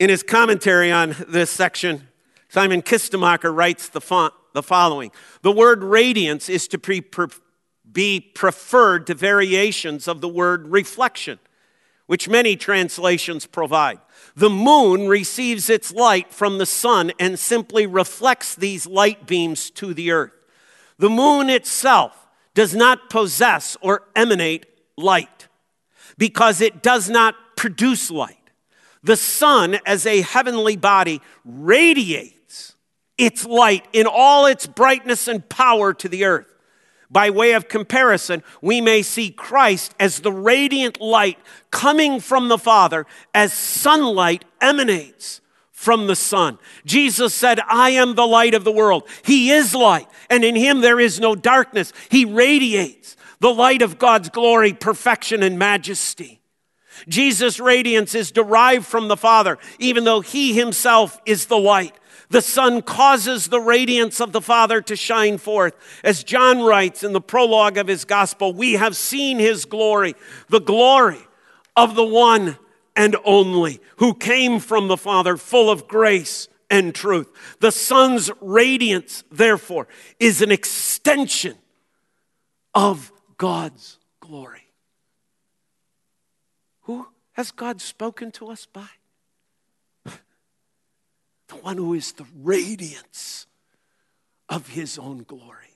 In 0.00 0.10
his 0.10 0.22
commentary 0.22 0.90
on 0.90 1.14
this 1.28 1.50
section, 1.50 2.08
Simon 2.48 2.82
Kistemaker 2.82 3.54
writes 3.54 3.88
the, 3.88 4.30
the 4.52 4.62
following 4.62 5.12
The 5.42 5.52
word 5.52 5.82
radiance 5.82 6.48
is 6.48 6.68
to 6.68 6.78
be, 6.78 7.02
be 7.90 8.20
preferred 8.20 9.06
to 9.06 9.14
variations 9.14 10.08
of 10.08 10.20
the 10.20 10.28
word 10.28 10.66
reflection, 10.68 11.38
which 12.06 12.28
many 12.28 12.56
translations 12.56 13.46
provide. 13.46 13.98
The 14.34 14.50
moon 14.50 15.08
receives 15.08 15.70
its 15.70 15.92
light 15.92 16.32
from 16.32 16.58
the 16.58 16.66
sun 16.66 17.12
and 17.20 17.38
simply 17.38 17.86
reflects 17.86 18.54
these 18.54 18.86
light 18.86 19.26
beams 19.26 19.70
to 19.72 19.94
the 19.94 20.10
earth. 20.10 20.33
The 20.98 21.10
moon 21.10 21.50
itself 21.50 22.26
does 22.54 22.74
not 22.74 23.10
possess 23.10 23.76
or 23.80 24.04
emanate 24.14 24.66
light 24.96 25.48
because 26.16 26.60
it 26.60 26.82
does 26.82 27.10
not 27.10 27.34
produce 27.56 28.10
light. 28.10 28.38
The 29.02 29.16
sun, 29.16 29.78
as 29.84 30.06
a 30.06 30.22
heavenly 30.22 30.76
body, 30.76 31.20
radiates 31.44 32.74
its 33.18 33.44
light 33.44 33.86
in 33.92 34.06
all 34.06 34.46
its 34.46 34.66
brightness 34.66 35.28
and 35.28 35.46
power 35.48 35.92
to 35.94 36.08
the 36.08 36.24
earth. 36.24 36.54
By 37.10 37.30
way 37.30 37.52
of 37.52 37.68
comparison, 37.68 38.42
we 38.62 38.80
may 38.80 39.02
see 39.02 39.30
Christ 39.30 39.94
as 40.00 40.20
the 40.20 40.32
radiant 40.32 41.00
light 41.00 41.38
coming 41.70 42.18
from 42.18 42.48
the 42.48 42.58
Father 42.58 43.06
as 43.34 43.52
sunlight 43.52 44.44
emanates 44.60 45.40
from 45.84 46.06
the 46.06 46.16
sun. 46.16 46.58
Jesus 46.86 47.34
said, 47.34 47.60
I 47.68 47.90
am 47.90 48.14
the 48.14 48.26
light 48.26 48.54
of 48.54 48.64
the 48.64 48.72
world. 48.72 49.06
He 49.22 49.50
is 49.50 49.74
light, 49.74 50.08
and 50.30 50.42
in 50.42 50.56
him 50.56 50.80
there 50.80 50.98
is 50.98 51.20
no 51.20 51.34
darkness. 51.34 51.92
He 52.10 52.24
radiates 52.24 53.16
the 53.40 53.52
light 53.52 53.82
of 53.82 53.98
God's 53.98 54.30
glory, 54.30 54.72
perfection, 54.72 55.42
and 55.42 55.58
majesty. 55.58 56.40
Jesus' 57.06 57.60
radiance 57.60 58.14
is 58.14 58.30
derived 58.30 58.86
from 58.86 59.08
the 59.08 59.16
Father, 59.16 59.58
even 59.78 60.04
though 60.04 60.22
he 60.22 60.54
himself 60.54 61.20
is 61.26 61.46
the 61.46 61.58
light. 61.58 61.94
The 62.30 62.40
Son 62.40 62.80
causes 62.80 63.48
the 63.48 63.60
radiance 63.60 64.20
of 64.20 64.32
the 64.32 64.40
Father 64.40 64.80
to 64.80 64.96
shine 64.96 65.36
forth. 65.36 65.74
As 66.02 66.24
John 66.24 66.62
writes 66.62 67.04
in 67.04 67.12
the 67.12 67.20
prologue 67.20 67.76
of 67.76 67.88
his 67.88 68.06
gospel, 68.06 68.54
we 68.54 68.72
have 68.72 68.96
seen 68.96 69.38
his 69.38 69.66
glory, 69.66 70.14
the 70.48 70.60
glory 70.60 71.20
of 71.76 71.94
the 71.94 72.04
one 72.04 72.56
and 72.96 73.16
only, 73.24 73.80
who 73.96 74.14
came 74.14 74.60
from 74.60 74.88
the 74.88 74.96
Father, 74.96 75.36
full 75.36 75.70
of 75.70 75.88
grace 75.88 76.48
and 76.70 76.94
truth. 76.94 77.28
The 77.60 77.72
Son's 77.72 78.30
radiance, 78.40 79.24
therefore, 79.30 79.88
is 80.18 80.42
an 80.42 80.52
extension 80.52 81.56
of 82.74 83.12
God's 83.36 83.98
glory. 84.20 84.68
Who 86.82 87.08
has 87.32 87.50
God 87.50 87.80
spoken 87.80 88.30
to 88.32 88.48
us 88.48 88.66
by? 88.66 88.88
The 91.48 91.56
one 91.56 91.76
who 91.76 91.92
is 91.92 92.12
the 92.12 92.24
radiance 92.42 93.46
of 94.48 94.68
his 94.68 94.98
own 94.98 95.24
glory. 95.24 95.74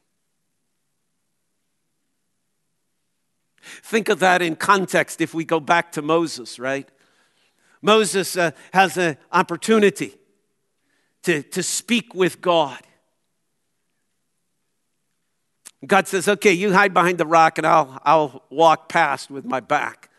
Think 3.82 4.08
of 4.08 4.20
that 4.20 4.40
in 4.40 4.56
context 4.56 5.20
if 5.20 5.34
we 5.34 5.44
go 5.44 5.60
back 5.60 5.92
to 5.92 6.02
Moses, 6.02 6.58
right? 6.58 6.88
Moses 7.82 8.36
uh, 8.36 8.50
has 8.72 8.96
an 8.96 9.16
opportunity 9.32 10.14
to, 11.22 11.42
to 11.42 11.62
speak 11.62 12.14
with 12.14 12.40
God. 12.40 12.80
God 15.86 16.08
says, 16.08 16.28
Okay, 16.28 16.52
you 16.52 16.72
hide 16.72 16.92
behind 16.92 17.18
the 17.18 17.26
rock 17.26 17.58
and 17.58 17.66
I'll, 17.66 18.00
I'll 18.04 18.42
walk 18.50 18.88
past 18.88 19.30
with 19.30 19.44
my 19.44 19.60
back. 19.60 20.10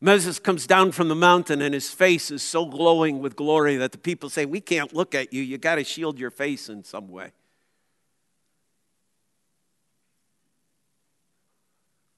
Moses 0.00 0.38
comes 0.38 0.66
down 0.66 0.92
from 0.92 1.08
the 1.08 1.14
mountain 1.14 1.62
and 1.62 1.72
his 1.74 1.90
face 1.90 2.30
is 2.30 2.42
so 2.42 2.66
glowing 2.66 3.20
with 3.20 3.34
glory 3.34 3.76
that 3.76 3.92
the 3.92 3.98
people 3.98 4.28
say, 4.28 4.44
We 4.44 4.60
can't 4.60 4.94
look 4.94 5.14
at 5.14 5.32
you. 5.32 5.42
You 5.42 5.58
got 5.58 5.76
to 5.76 5.84
shield 5.84 6.18
your 6.18 6.30
face 6.30 6.68
in 6.68 6.84
some 6.84 7.08
way. 7.08 7.32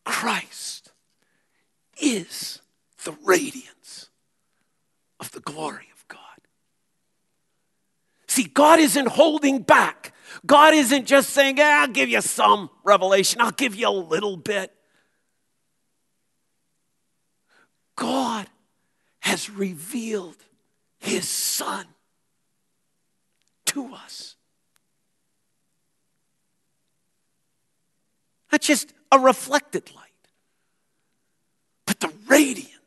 Christ 0.04 0.90
is 2.00 2.60
the 3.04 3.12
radiance 3.24 3.68
of 3.68 3.77
the 5.38 5.52
glory 5.52 5.86
of 5.94 6.08
God. 6.08 6.18
See, 8.26 8.44
God 8.44 8.80
isn't 8.80 9.06
holding 9.06 9.62
back. 9.62 10.12
God 10.44 10.74
isn't 10.74 11.06
just 11.06 11.30
saying, 11.30 11.60
I'll 11.60 11.86
give 11.86 12.08
you 12.08 12.20
some 12.20 12.70
revelation, 12.82 13.40
I'll 13.40 13.52
give 13.52 13.76
you 13.76 13.88
a 13.88 13.90
little 13.90 14.36
bit. 14.36 14.74
God 17.94 18.48
has 19.20 19.48
revealed 19.48 20.36
his 20.98 21.28
son 21.28 21.86
to 23.66 23.94
us. 23.94 24.34
Not 28.50 28.60
just 28.60 28.92
a 29.12 29.18
reflected 29.18 29.90
light, 29.94 30.04
but 31.86 32.00
the 32.00 32.12
radiance 32.26 32.77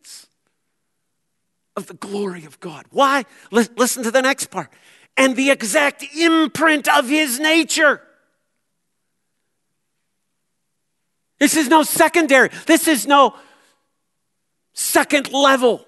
of 1.81 1.87
the 1.87 1.93
glory 1.95 2.45
of 2.45 2.59
God. 2.61 2.85
Why? 2.91 3.25
Listen 3.51 4.03
to 4.03 4.11
the 4.11 4.21
next 4.21 4.51
part. 4.51 4.69
And 5.17 5.35
the 5.35 5.51
exact 5.51 6.03
imprint 6.15 6.87
of 6.87 7.09
his 7.09 7.39
nature. 7.39 8.01
This 11.39 11.57
is 11.57 11.67
no 11.67 11.83
secondary. 11.83 12.49
This 12.67 12.87
is 12.87 13.05
no 13.05 13.35
second 14.73 15.33
level. 15.33 15.85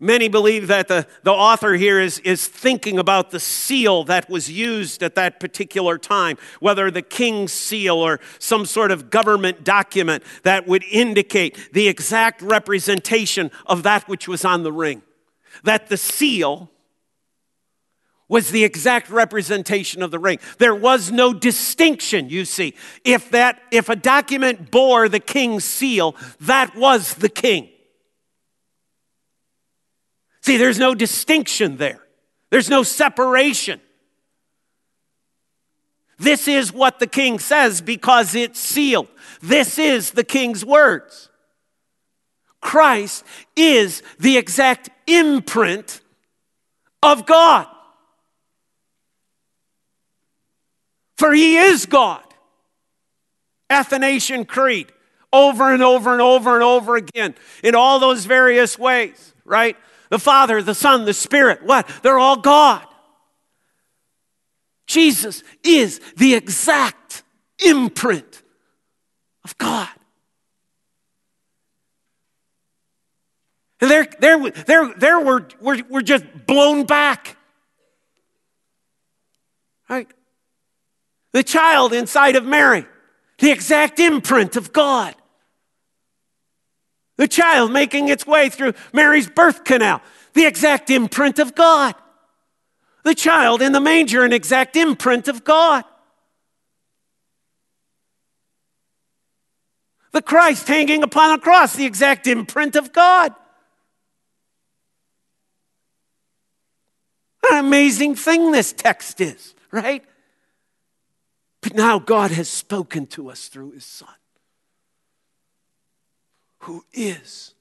Many 0.00 0.28
believe 0.28 0.68
that 0.68 0.88
the, 0.88 1.06
the 1.22 1.32
author 1.32 1.74
here 1.74 2.00
is, 2.00 2.18
is 2.20 2.46
thinking 2.46 2.98
about 2.98 3.30
the 3.30 3.40
seal 3.40 4.04
that 4.04 4.28
was 4.28 4.50
used 4.50 5.02
at 5.02 5.14
that 5.14 5.40
particular 5.40 5.98
time, 5.98 6.36
whether 6.60 6.90
the 6.90 7.02
king's 7.02 7.52
seal 7.52 7.96
or 7.96 8.20
some 8.38 8.66
sort 8.66 8.90
of 8.90 9.10
government 9.10 9.64
document 9.64 10.22
that 10.42 10.66
would 10.66 10.84
indicate 10.84 11.72
the 11.72 11.88
exact 11.88 12.42
representation 12.42 13.50
of 13.66 13.82
that 13.84 14.08
which 14.08 14.26
was 14.26 14.44
on 14.44 14.62
the 14.62 14.72
ring. 14.72 15.02
That 15.62 15.88
the 15.88 15.96
seal 15.96 16.70
was 18.28 18.50
the 18.50 18.64
exact 18.64 19.10
representation 19.10 20.02
of 20.02 20.10
the 20.10 20.18
ring. 20.18 20.38
There 20.58 20.74
was 20.74 21.12
no 21.12 21.34
distinction, 21.34 22.30
you 22.30 22.44
see. 22.44 22.74
If 23.04 23.30
that 23.30 23.60
if 23.70 23.88
a 23.88 23.96
document 23.96 24.70
bore 24.70 25.08
the 25.08 25.20
king's 25.20 25.64
seal, 25.64 26.16
that 26.40 26.74
was 26.74 27.14
the 27.14 27.28
king. 27.28 27.68
See, 30.44 30.58
there's 30.58 30.78
no 30.78 30.94
distinction 30.94 31.78
there, 31.78 32.04
there's 32.50 32.68
no 32.68 32.82
separation. 32.82 33.80
This 36.18 36.46
is 36.46 36.70
what 36.70 36.98
the 36.98 37.06
king 37.06 37.38
says 37.38 37.80
because 37.80 38.34
it's 38.34 38.60
sealed. 38.60 39.08
This 39.40 39.78
is 39.78 40.10
the 40.10 40.22
king's 40.22 40.62
words. 40.62 41.30
Christ 42.60 43.24
is 43.56 44.02
the 44.18 44.36
exact 44.36 44.90
imprint 45.06 46.02
of 47.02 47.24
God. 47.24 47.66
For 51.16 51.32
he 51.32 51.56
is 51.56 51.86
God. 51.86 52.22
Athanasian 53.70 54.44
Creed, 54.44 54.92
over 55.32 55.72
and 55.72 55.82
over 55.82 56.12
and 56.12 56.20
over 56.20 56.54
and 56.54 56.62
over 56.62 56.96
again, 56.96 57.34
in 57.62 57.74
all 57.74 57.98
those 57.98 58.26
various 58.26 58.78
ways, 58.78 59.32
right? 59.46 59.76
The 60.10 60.18
Father, 60.18 60.62
the 60.62 60.74
Son, 60.74 61.04
the 61.04 61.14
Spirit. 61.14 61.62
What? 61.64 61.88
They're 62.02 62.18
all 62.18 62.36
God. 62.36 62.86
Jesus 64.86 65.42
is 65.62 66.00
the 66.16 66.34
exact 66.34 67.22
imprint 67.64 68.42
of 69.44 69.56
God. 69.58 69.88
And 73.80 73.90
there, 73.90 74.06
there, 74.18 74.50
there, 74.50 74.94
there 74.96 75.20
we're, 75.20 75.46
we're, 75.60 75.82
we're 75.88 76.02
just 76.02 76.24
blown 76.46 76.84
back. 76.86 77.36
Right? 79.88 80.08
The 81.32 81.42
child 81.42 81.92
inside 81.92 82.36
of 82.36 82.44
Mary, 82.44 82.86
the 83.38 83.50
exact 83.50 83.98
imprint 84.00 84.56
of 84.56 84.72
God. 84.72 85.14
The 87.16 87.28
child 87.28 87.72
making 87.72 88.08
its 88.08 88.26
way 88.26 88.48
through 88.48 88.74
Mary's 88.92 89.28
birth 89.28 89.64
canal, 89.64 90.02
the 90.32 90.46
exact 90.46 90.90
imprint 90.90 91.38
of 91.38 91.54
God. 91.54 91.94
The 93.04 93.14
child 93.14 93.62
in 93.62 93.72
the 93.72 93.80
manger, 93.80 94.24
an 94.24 94.32
exact 94.32 94.76
imprint 94.76 95.28
of 95.28 95.44
God. 95.44 95.84
The 100.12 100.22
Christ 100.22 100.66
hanging 100.66 101.02
upon 101.02 101.32
a 101.32 101.38
cross, 101.38 101.74
the 101.74 101.86
exact 101.86 102.26
imprint 102.26 102.76
of 102.76 102.92
God. 102.92 103.34
An 107.50 107.58
amazing 107.58 108.14
thing 108.14 108.52
this 108.52 108.72
text 108.72 109.20
is, 109.20 109.54
right? 109.70 110.04
But 111.60 111.74
now 111.74 111.98
God 111.98 112.30
has 112.30 112.48
spoken 112.48 113.06
to 113.08 113.28
us 113.28 113.48
through 113.48 113.72
his 113.72 113.84
Son 113.84 114.08
who 116.64 116.82
is 116.94 117.52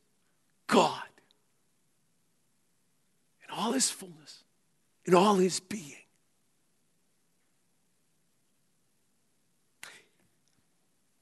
God 0.68 1.04
in 3.44 3.54
all 3.54 3.74
his 3.74 3.90
fullness, 3.90 4.46
in 5.04 5.14
all 5.14 5.36
his 5.36 5.60
being. 5.60 5.98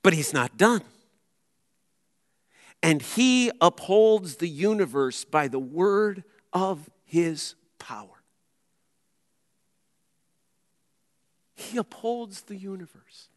But 0.04 0.14
he's 0.14 0.32
not 0.32 0.58
done. 0.58 0.84
And 2.84 3.02
he 3.02 3.52
upholds 3.60 4.36
the 4.36 4.50
universe 4.50 5.26
by 5.26 5.48
the 5.48 5.60
word 5.60 6.24
of 6.54 6.88
his 7.04 7.56
power. 7.80 8.22
He 11.56 11.78
upholds 11.78 12.42
the 12.42 12.56
universe. 12.56 13.30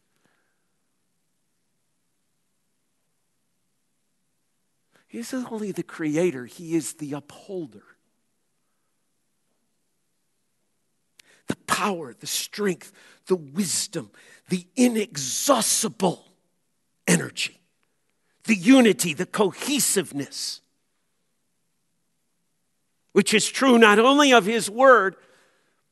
He 5.15 5.21
isn't 5.21 5.49
only 5.49 5.71
the 5.71 5.81
creator, 5.81 6.45
he 6.45 6.75
is 6.75 6.95
the 6.95 7.13
upholder. 7.13 7.85
The 11.47 11.55
power, 11.67 12.13
the 12.13 12.27
strength, 12.27 12.91
the 13.27 13.37
wisdom, 13.37 14.11
the 14.49 14.67
inexhaustible 14.75 16.25
energy, 17.07 17.61
the 18.43 18.55
unity, 18.55 19.13
the 19.13 19.25
cohesiveness, 19.25 20.59
which 23.13 23.33
is 23.33 23.47
true 23.47 23.77
not 23.77 23.99
only 23.99 24.33
of 24.33 24.45
his 24.45 24.69
word, 24.69 25.15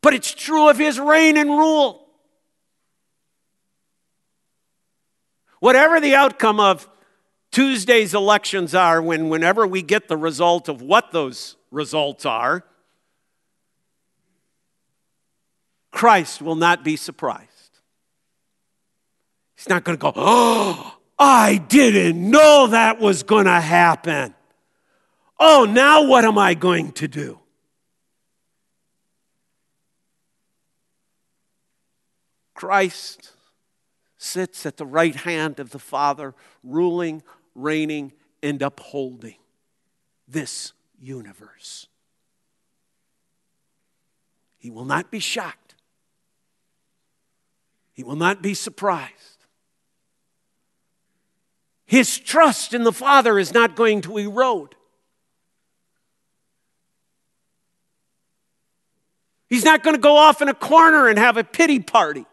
but 0.01 0.13
it's 0.13 0.33
true 0.33 0.67
of 0.67 0.77
his 0.77 0.99
reign 0.99 1.37
and 1.37 1.49
rule. 1.49 2.09
Whatever 5.61 6.01
the 6.01 6.15
outcome 6.15 6.59
of 6.59 6.89
Tuesday's 7.53 8.15
elections 8.15 8.73
are 8.73 8.99
when, 8.99 9.29
whenever 9.29 9.67
we 9.67 9.83
get 9.83 10.07
the 10.07 10.17
result 10.17 10.67
of 10.67 10.81
what 10.81 11.11
those 11.11 11.55
results 11.69 12.25
are, 12.25 12.65
Christ 15.91 16.41
will 16.41 16.55
not 16.55 16.83
be 16.83 16.95
surprised. 16.95 17.79
He's 19.55 19.69
not 19.69 19.83
going 19.83 19.95
to 19.95 20.01
go, 20.01 20.13
Oh, 20.15 20.97
I 21.19 21.57
didn't 21.57 22.27
know 22.27 22.67
that 22.71 22.99
was 22.99 23.21
going 23.21 23.45
to 23.45 23.61
happen. 23.61 24.33
Oh, 25.39 25.67
now 25.69 26.07
what 26.07 26.25
am 26.25 26.39
I 26.39 26.55
going 26.55 26.91
to 26.93 27.07
do? 27.07 27.39
Christ 32.55 33.33
sits 34.17 34.65
at 34.65 34.77
the 34.77 34.87
right 34.87 35.15
hand 35.15 35.59
of 35.59 35.69
the 35.69 35.77
Father, 35.77 36.33
ruling 36.63 37.21
reigning, 37.55 38.13
and 38.41 38.61
upholding 38.61 39.37
this 40.27 40.73
universe. 40.99 41.87
He 44.57 44.69
will 44.69 44.85
not 44.85 45.11
be 45.11 45.19
shocked. 45.19 45.75
He 47.93 48.03
will 48.03 48.15
not 48.15 48.41
be 48.41 48.53
surprised. 48.53 49.45
His 51.85 52.17
trust 52.17 52.73
in 52.73 52.83
the 52.83 52.93
Father 52.93 53.37
is 53.37 53.53
not 53.53 53.75
going 53.75 54.01
to 54.01 54.17
erode. 54.17 54.75
He's 59.47 59.63
not 59.63 59.83
going 59.83 59.95
to 59.95 60.01
go 60.01 60.15
off 60.15 60.41
in 60.41 60.49
a 60.49 60.53
corner 60.53 61.07
and 61.07 61.19
have 61.19 61.37
a 61.37 61.43
pity 61.43 61.79
party. 61.79 62.25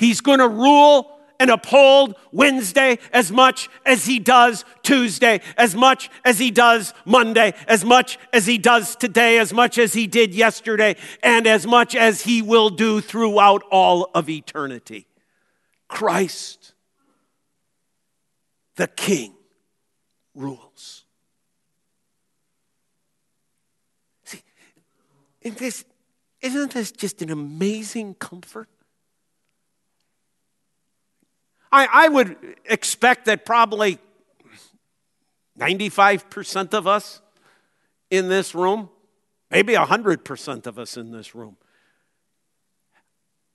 He's 0.00 0.22
going 0.22 0.38
to 0.38 0.48
rule 0.48 1.18
and 1.38 1.50
uphold 1.50 2.16
Wednesday 2.32 2.98
as 3.12 3.30
much 3.30 3.68
as 3.84 4.06
he 4.06 4.18
does 4.18 4.64
Tuesday, 4.82 5.42
as 5.58 5.74
much 5.74 6.08
as 6.24 6.38
he 6.38 6.50
does 6.50 6.94
Monday, 7.04 7.52
as 7.68 7.84
much 7.84 8.18
as 8.32 8.46
he 8.46 8.56
does 8.56 8.96
today, 8.96 9.36
as 9.38 9.52
much 9.52 9.76
as 9.76 9.92
he 9.92 10.06
did 10.06 10.34
yesterday, 10.34 10.96
and 11.22 11.46
as 11.46 11.66
much 11.66 11.94
as 11.94 12.22
he 12.22 12.40
will 12.40 12.70
do 12.70 13.02
throughout 13.02 13.62
all 13.70 14.10
of 14.14 14.30
eternity. 14.30 15.06
Christ, 15.86 16.72
the 18.76 18.86
King, 18.86 19.34
rules. 20.34 21.04
See, 24.24 24.40
this, 25.42 25.84
isn't 26.40 26.72
this 26.72 26.90
just 26.90 27.20
an 27.20 27.30
amazing 27.30 28.14
comfort? 28.14 28.70
I, 31.72 31.88
I 31.90 32.08
would 32.08 32.36
expect 32.64 33.26
that 33.26 33.44
probably 33.44 33.98
95% 35.58 36.74
of 36.74 36.86
us 36.86 37.20
in 38.10 38.28
this 38.28 38.54
room, 38.54 38.88
maybe 39.50 39.74
100% 39.74 40.66
of 40.66 40.78
us 40.78 40.96
in 40.96 41.12
this 41.12 41.34
room, 41.34 41.56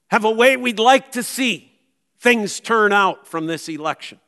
have 0.08 0.24
a 0.24 0.32
way 0.32 0.56
we'd 0.56 0.80
like 0.80 1.12
to 1.14 1.24
see 1.24 1.72
things 2.20 2.60
turn 2.60 2.94
out 2.94 3.28
from 3.28 3.48
this 3.48 3.68
election. 3.68 4.20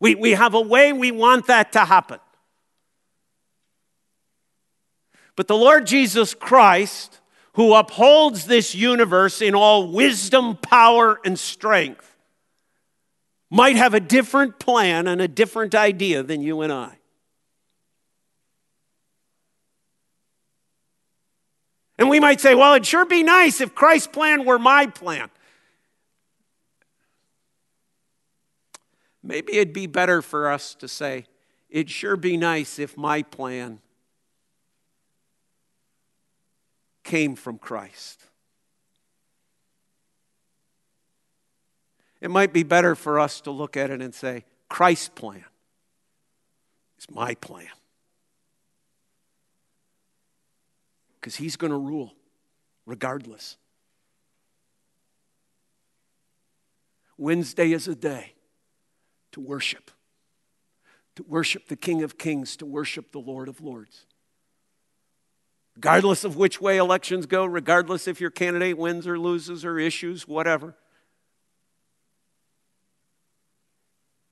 We, 0.00 0.14
we 0.14 0.32
have 0.32 0.54
a 0.54 0.60
way 0.60 0.92
we 0.92 1.10
want 1.10 1.46
that 1.46 1.72
to 1.72 1.84
happen. 1.84 2.20
But 5.34 5.46
the 5.46 5.56
Lord 5.56 5.86
Jesus 5.86 6.34
Christ, 6.34 7.20
who 7.54 7.74
upholds 7.74 8.46
this 8.46 8.74
universe 8.74 9.40
in 9.40 9.54
all 9.54 9.90
wisdom, 9.90 10.56
power, 10.56 11.20
and 11.24 11.38
strength, 11.38 12.07
might 13.50 13.76
have 13.76 13.94
a 13.94 14.00
different 14.00 14.58
plan 14.58 15.06
and 15.06 15.20
a 15.20 15.28
different 15.28 15.74
idea 15.74 16.22
than 16.22 16.42
you 16.42 16.60
and 16.60 16.72
I. 16.72 16.98
And 21.98 22.08
we 22.08 22.20
might 22.20 22.40
say, 22.40 22.54
well, 22.54 22.74
it'd 22.74 22.86
sure 22.86 23.04
be 23.04 23.22
nice 23.22 23.60
if 23.60 23.74
Christ's 23.74 24.06
plan 24.06 24.44
were 24.44 24.58
my 24.58 24.86
plan. 24.86 25.30
Maybe 29.22 29.54
it'd 29.54 29.74
be 29.74 29.86
better 29.86 30.22
for 30.22 30.50
us 30.50 30.74
to 30.76 30.86
say, 30.86 31.26
it'd 31.68 31.90
sure 31.90 32.16
be 32.16 32.36
nice 32.36 32.78
if 32.78 32.96
my 32.96 33.22
plan 33.22 33.80
came 37.02 37.34
from 37.34 37.58
Christ. 37.58 38.27
It 42.20 42.30
might 42.30 42.52
be 42.52 42.62
better 42.62 42.94
for 42.94 43.20
us 43.20 43.40
to 43.42 43.50
look 43.50 43.76
at 43.76 43.90
it 43.90 44.02
and 44.02 44.14
say, 44.14 44.44
Christ's 44.68 45.08
plan 45.08 45.44
is 46.98 47.06
my 47.10 47.34
plan. 47.36 47.68
Because 51.20 51.36
he's 51.36 51.56
going 51.56 51.72
to 51.72 51.78
rule 51.78 52.14
regardless. 52.86 53.56
Wednesday 57.16 57.72
is 57.72 57.88
a 57.88 57.94
day 57.94 58.34
to 59.32 59.40
worship, 59.40 59.90
to 61.16 61.24
worship 61.24 61.68
the 61.68 61.76
King 61.76 62.02
of 62.02 62.16
Kings, 62.16 62.56
to 62.56 62.66
worship 62.66 63.12
the 63.12 63.18
Lord 63.18 63.48
of 63.48 63.60
Lords. 63.60 64.06
Regardless 65.76 66.24
of 66.24 66.36
which 66.36 66.60
way 66.60 66.76
elections 66.76 67.26
go, 67.26 67.44
regardless 67.44 68.08
if 68.08 68.20
your 68.20 68.30
candidate 68.30 68.78
wins 68.78 69.06
or 69.06 69.18
loses 69.18 69.64
or 69.64 69.78
issues, 69.78 70.26
whatever. 70.26 70.76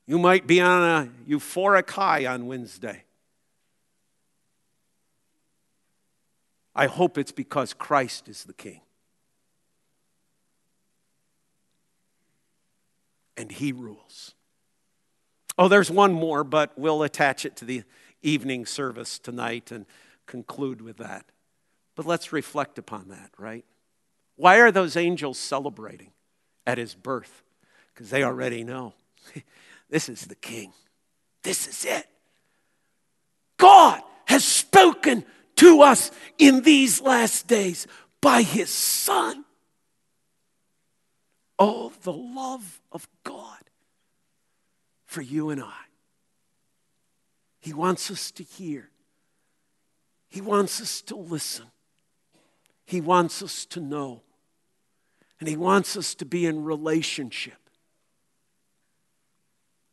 You 0.06 0.18
might 0.18 0.46
be 0.46 0.60
on 0.60 0.82
a 0.82 1.10
euphoric 1.28 1.90
high 1.90 2.26
on 2.26 2.46
Wednesday. 2.46 3.04
I 6.74 6.86
hope 6.86 7.18
it's 7.18 7.32
because 7.32 7.72
Christ 7.72 8.28
is 8.28 8.44
the 8.44 8.52
King. 8.52 8.82
And 13.36 13.50
He 13.50 13.72
rules. 13.72 14.34
Oh, 15.58 15.68
there's 15.68 15.90
one 15.90 16.12
more, 16.12 16.44
but 16.44 16.78
we'll 16.78 17.02
attach 17.02 17.44
it 17.44 17.56
to 17.56 17.64
the 17.64 17.82
evening 18.22 18.66
service 18.66 19.18
tonight 19.18 19.72
and 19.72 19.86
conclude 20.26 20.82
with 20.82 20.98
that. 20.98 21.24
But 21.94 22.06
let's 22.06 22.32
reflect 22.32 22.78
upon 22.78 23.08
that, 23.08 23.30
right? 23.38 23.64
Why 24.36 24.58
are 24.58 24.70
those 24.70 24.96
angels 24.96 25.38
celebrating 25.38 26.10
at 26.66 26.76
his 26.76 26.94
birth? 26.94 27.42
Because 27.94 28.10
they 28.10 28.22
already 28.22 28.62
know 28.64 28.92
this 29.88 30.08
is 30.08 30.26
the 30.26 30.34
king. 30.34 30.72
This 31.42 31.68
is 31.68 31.84
it. 31.84 32.06
God 33.56 34.02
has 34.26 34.44
spoken 34.44 35.24
to 35.56 35.82
us 35.82 36.10
in 36.38 36.62
these 36.62 37.00
last 37.00 37.46
days 37.46 37.86
by 38.20 38.42
his 38.42 38.70
son. 38.70 39.44
Oh, 41.58 41.92
the 42.02 42.12
love 42.12 42.80
of 42.92 43.08
God 43.24 43.58
for 45.06 45.22
you 45.22 45.50
and 45.50 45.62
I. 45.62 45.72
He 47.58 47.72
wants 47.72 48.10
us 48.10 48.30
to 48.32 48.42
hear, 48.42 48.90
He 50.28 50.40
wants 50.40 50.80
us 50.80 51.00
to 51.02 51.16
listen, 51.16 51.66
He 52.84 53.00
wants 53.00 53.42
us 53.42 53.64
to 53.66 53.80
know, 53.80 54.20
and 55.40 55.48
He 55.48 55.56
wants 55.56 55.96
us 55.96 56.14
to 56.16 56.24
be 56.24 56.46
in 56.46 56.64
relationship 56.64 57.65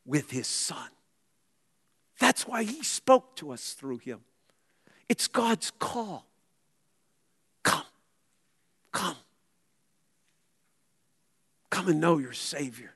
with 0.06 0.32
His 0.32 0.48
Son. 0.48 0.90
That's 2.20 2.48
why 2.48 2.64
He 2.64 2.84
spoke 2.84 3.36
to 3.38 3.52
us 3.52 3.74
through 3.74 4.00
Him. 4.00 4.22
It's 5.10 5.28
God's 5.28 5.72
call. 5.80 6.26
Come, 7.64 7.86
come. 8.92 9.16
Come 11.70 11.88
and 11.88 12.00
know 12.00 12.18
your 12.18 12.34
Savior. 12.34 12.96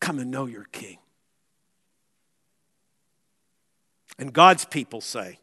Come 0.00 0.18
and 0.18 0.30
know 0.30 0.46
your 0.46 0.64
King. 0.72 0.98
And 4.18 4.32
God's 4.32 4.64
people 4.64 5.00
say, 5.00 5.38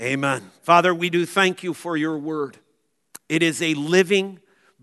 Amen. 0.00 0.50
Father, 0.62 0.94
we 0.94 1.10
do 1.10 1.26
thank 1.26 1.62
you 1.62 1.74
for 1.74 1.96
your 1.96 2.18
word. 2.18 2.56
It 3.28 3.42
is 3.42 3.60
a 3.60 3.74
living, 3.74 4.38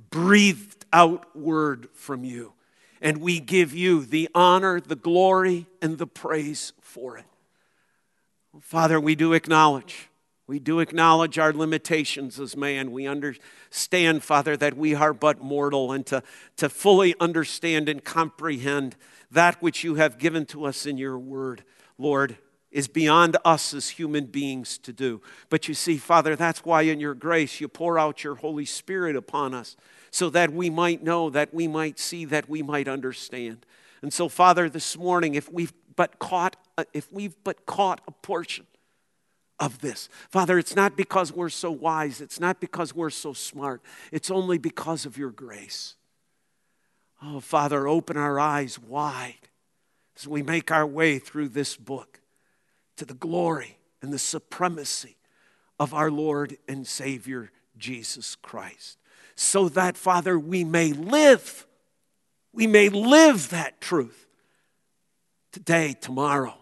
breathed 0.10 0.86
out 0.92 1.36
word 1.36 1.88
from 1.94 2.26
you. 2.26 2.55
And 3.06 3.22
we 3.22 3.40
give 3.40 3.72
you 3.72 4.04
the 4.04 4.28
honor, 4.34 4.82
the 4.82 4.96
glory, 4.96 5.68
and 5.80 6.00
the 6.00 6.08
praise 6.08 6.74
for 6.82 7.20
it. 7.20 7.26
Father, 8.60 9.00
we 9.00 9.14
do 9.14 9.34
acknowledge. 9.34 10.10
We 10.48 10.58
do 10.58 10.80
acknowledge 10.80 11.38
our 11.38 11.54
limitations 11.54 12.40
as 12.40 12.58
man. 12.58 12.92
We 12.92 13.06
understand, 13.06 14.24
Father, 14.24 14.58
that 14.58 14.76
we 14.76 14.96
are 14.96 15.14
but 15.14 15.40
mortal, 15.40 15.92
and 15.92 16.04
to, 16.08 16.24
to 16.58 16.68
fully 16.68 17.14
understand 17.20 17.90
and 17.90 18.04
comprehend 18.04 18.96
that 19.30 19.62
which 19.62 19.84
you 19.84 19.96
have 19.96 20.18
given 20.18 20.48
to 20.48 20.66
us 20.66 20.88
in 20.88 20.98
your 20.98 21.20
word, 21.20 21.64
Lord, 22.00 22.40
is 22.76 22.90
beyond 22.90 23.38
us 23.46 23.74
as 23.74 23.88
human 23.88 24.26
beings 24.26 24.78
to 24.78 24.92
do. 24.92 25.22
But 25.50 25.70
you 25.70 25.74
see, 25.74 25.96
Father, 25.96 26.36
that's 26.36 26.66
why 26.66 26.82
in 26.82 27.00
your 27.00 27.14
grace 27.14 27.62
you 27.62 27.70
pour 27.70 27.98
out 27.98 28.26
your 28.26 28.36
Holy 28.36 28.66
Spirit 28.66 29.16
upon 29.16 29.54
us 29.54 29.78
so 30.12 30.30
that 30.32 30.52
we 30.52 30.70
might 30.70 31.02
know, 31.02 31.30
that 31.30 31.54
we 31.54 31.70
might 31.70 31.98
see, 32.00 32.26
that 32.26 32.50
we 32.50 32.62
might 32.62 32.90
understand. 32.90 33.66
And 34.02 34.12
so, 34.12 34.28
Father, 34.28 34.70
this 34.70 34.98
morning, 34.98 35.36
if 35.36 35.50
we've 35.50 35.72
but 35.96 36.20
caught, 36.20 36.58
uh, 36.78 36.84
if 36.92 37.10
we've 37.14 37.42
but 37.46 37.66
caught 37.66 38.02
a 38.10 38.12
portion 38.12 38.68
of 39.58 39.80
this. 39.80 40.10
Father, 40.30 40.60
it's 40.60 40.76
not 40.76 40.98
because 40.98 41.32
we're 41.32 41.48
so 41.48 41.72
wise, 41.72 42.20
it's 42.20 42.42
not 42.42 42.60
because 42.60 42.94
we're 42.94 43.10
so 43.10 43.32
smart, 43.32 43.82
it's 44.12 44.30
only 44.30 44.58
because 44.58 45.06
of 45.06 45.18
your 45.18 45.32
grace. 45.32 45.96
Oh, 47.24 47.40
Father, 47.40 47.88
open 47.88 48.18
our 48.18 48.38
eyes 48.38 48.78
wide 48.78 49.48
as 50.18 50.28
we 50.28 50.44
make 50.44 50.72
our 50.72 50.86
way 50.86 51.20
through 51.20 51.48
this 51.48 51.78
book 51.78 52.20
to 52.98 53.06
the 53.06 53.14
glory 53.14 53.78
and 54.02 54.12
the 54.12 54.20
supremacy 54.20 55.18
of 55.80 55.94
our 55.94 56.12
Lord 56.12 56.58
and 56.68 56.86
Savior 56.86 57.52
Jesus 57.78 58.36
Christ. 58.36 58.98
So 59.36 59.68
that, 59.70 59.98
Father, 59.98 60.40
we 60.40 60.64
may 60.64 60.94
live, 60.94 61.68
we 62.54 62.68
may 62.68 62.90
live 62.90 63.50
that 63.50 63.82
truth 63.82 64.28
today, 65.52 65.96
tomorrow, 66.00 66.56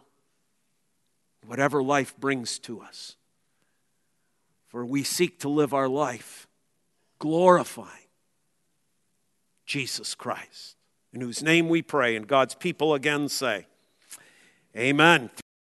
whatever 1.46 1.84
life 1.84 2.18
brings 2.18 2.58
to 2.60 2.82
us. 2.82 3.16
For 4.68 4.86
we 4.86 5.04
seek 5.04 5.40
to 5.42 5.50
live 5.50 5.74
our 5.74 5.88
life 5.88 6.48
glorifying 7.20 7.90
Jesus 9.66 10.16
Christ, 10.16 10.76
in 11.14 11.22
whose 11.22 11.44
name 11.44 11.70
we 11.70 11.82
pray, 11.82 12.16
and 12.16 12.28
God's 12.28 12.56
people 12.56 12.96
again 12.96 13.30
say, 13.30 13.68
Amen. 14.76 15.30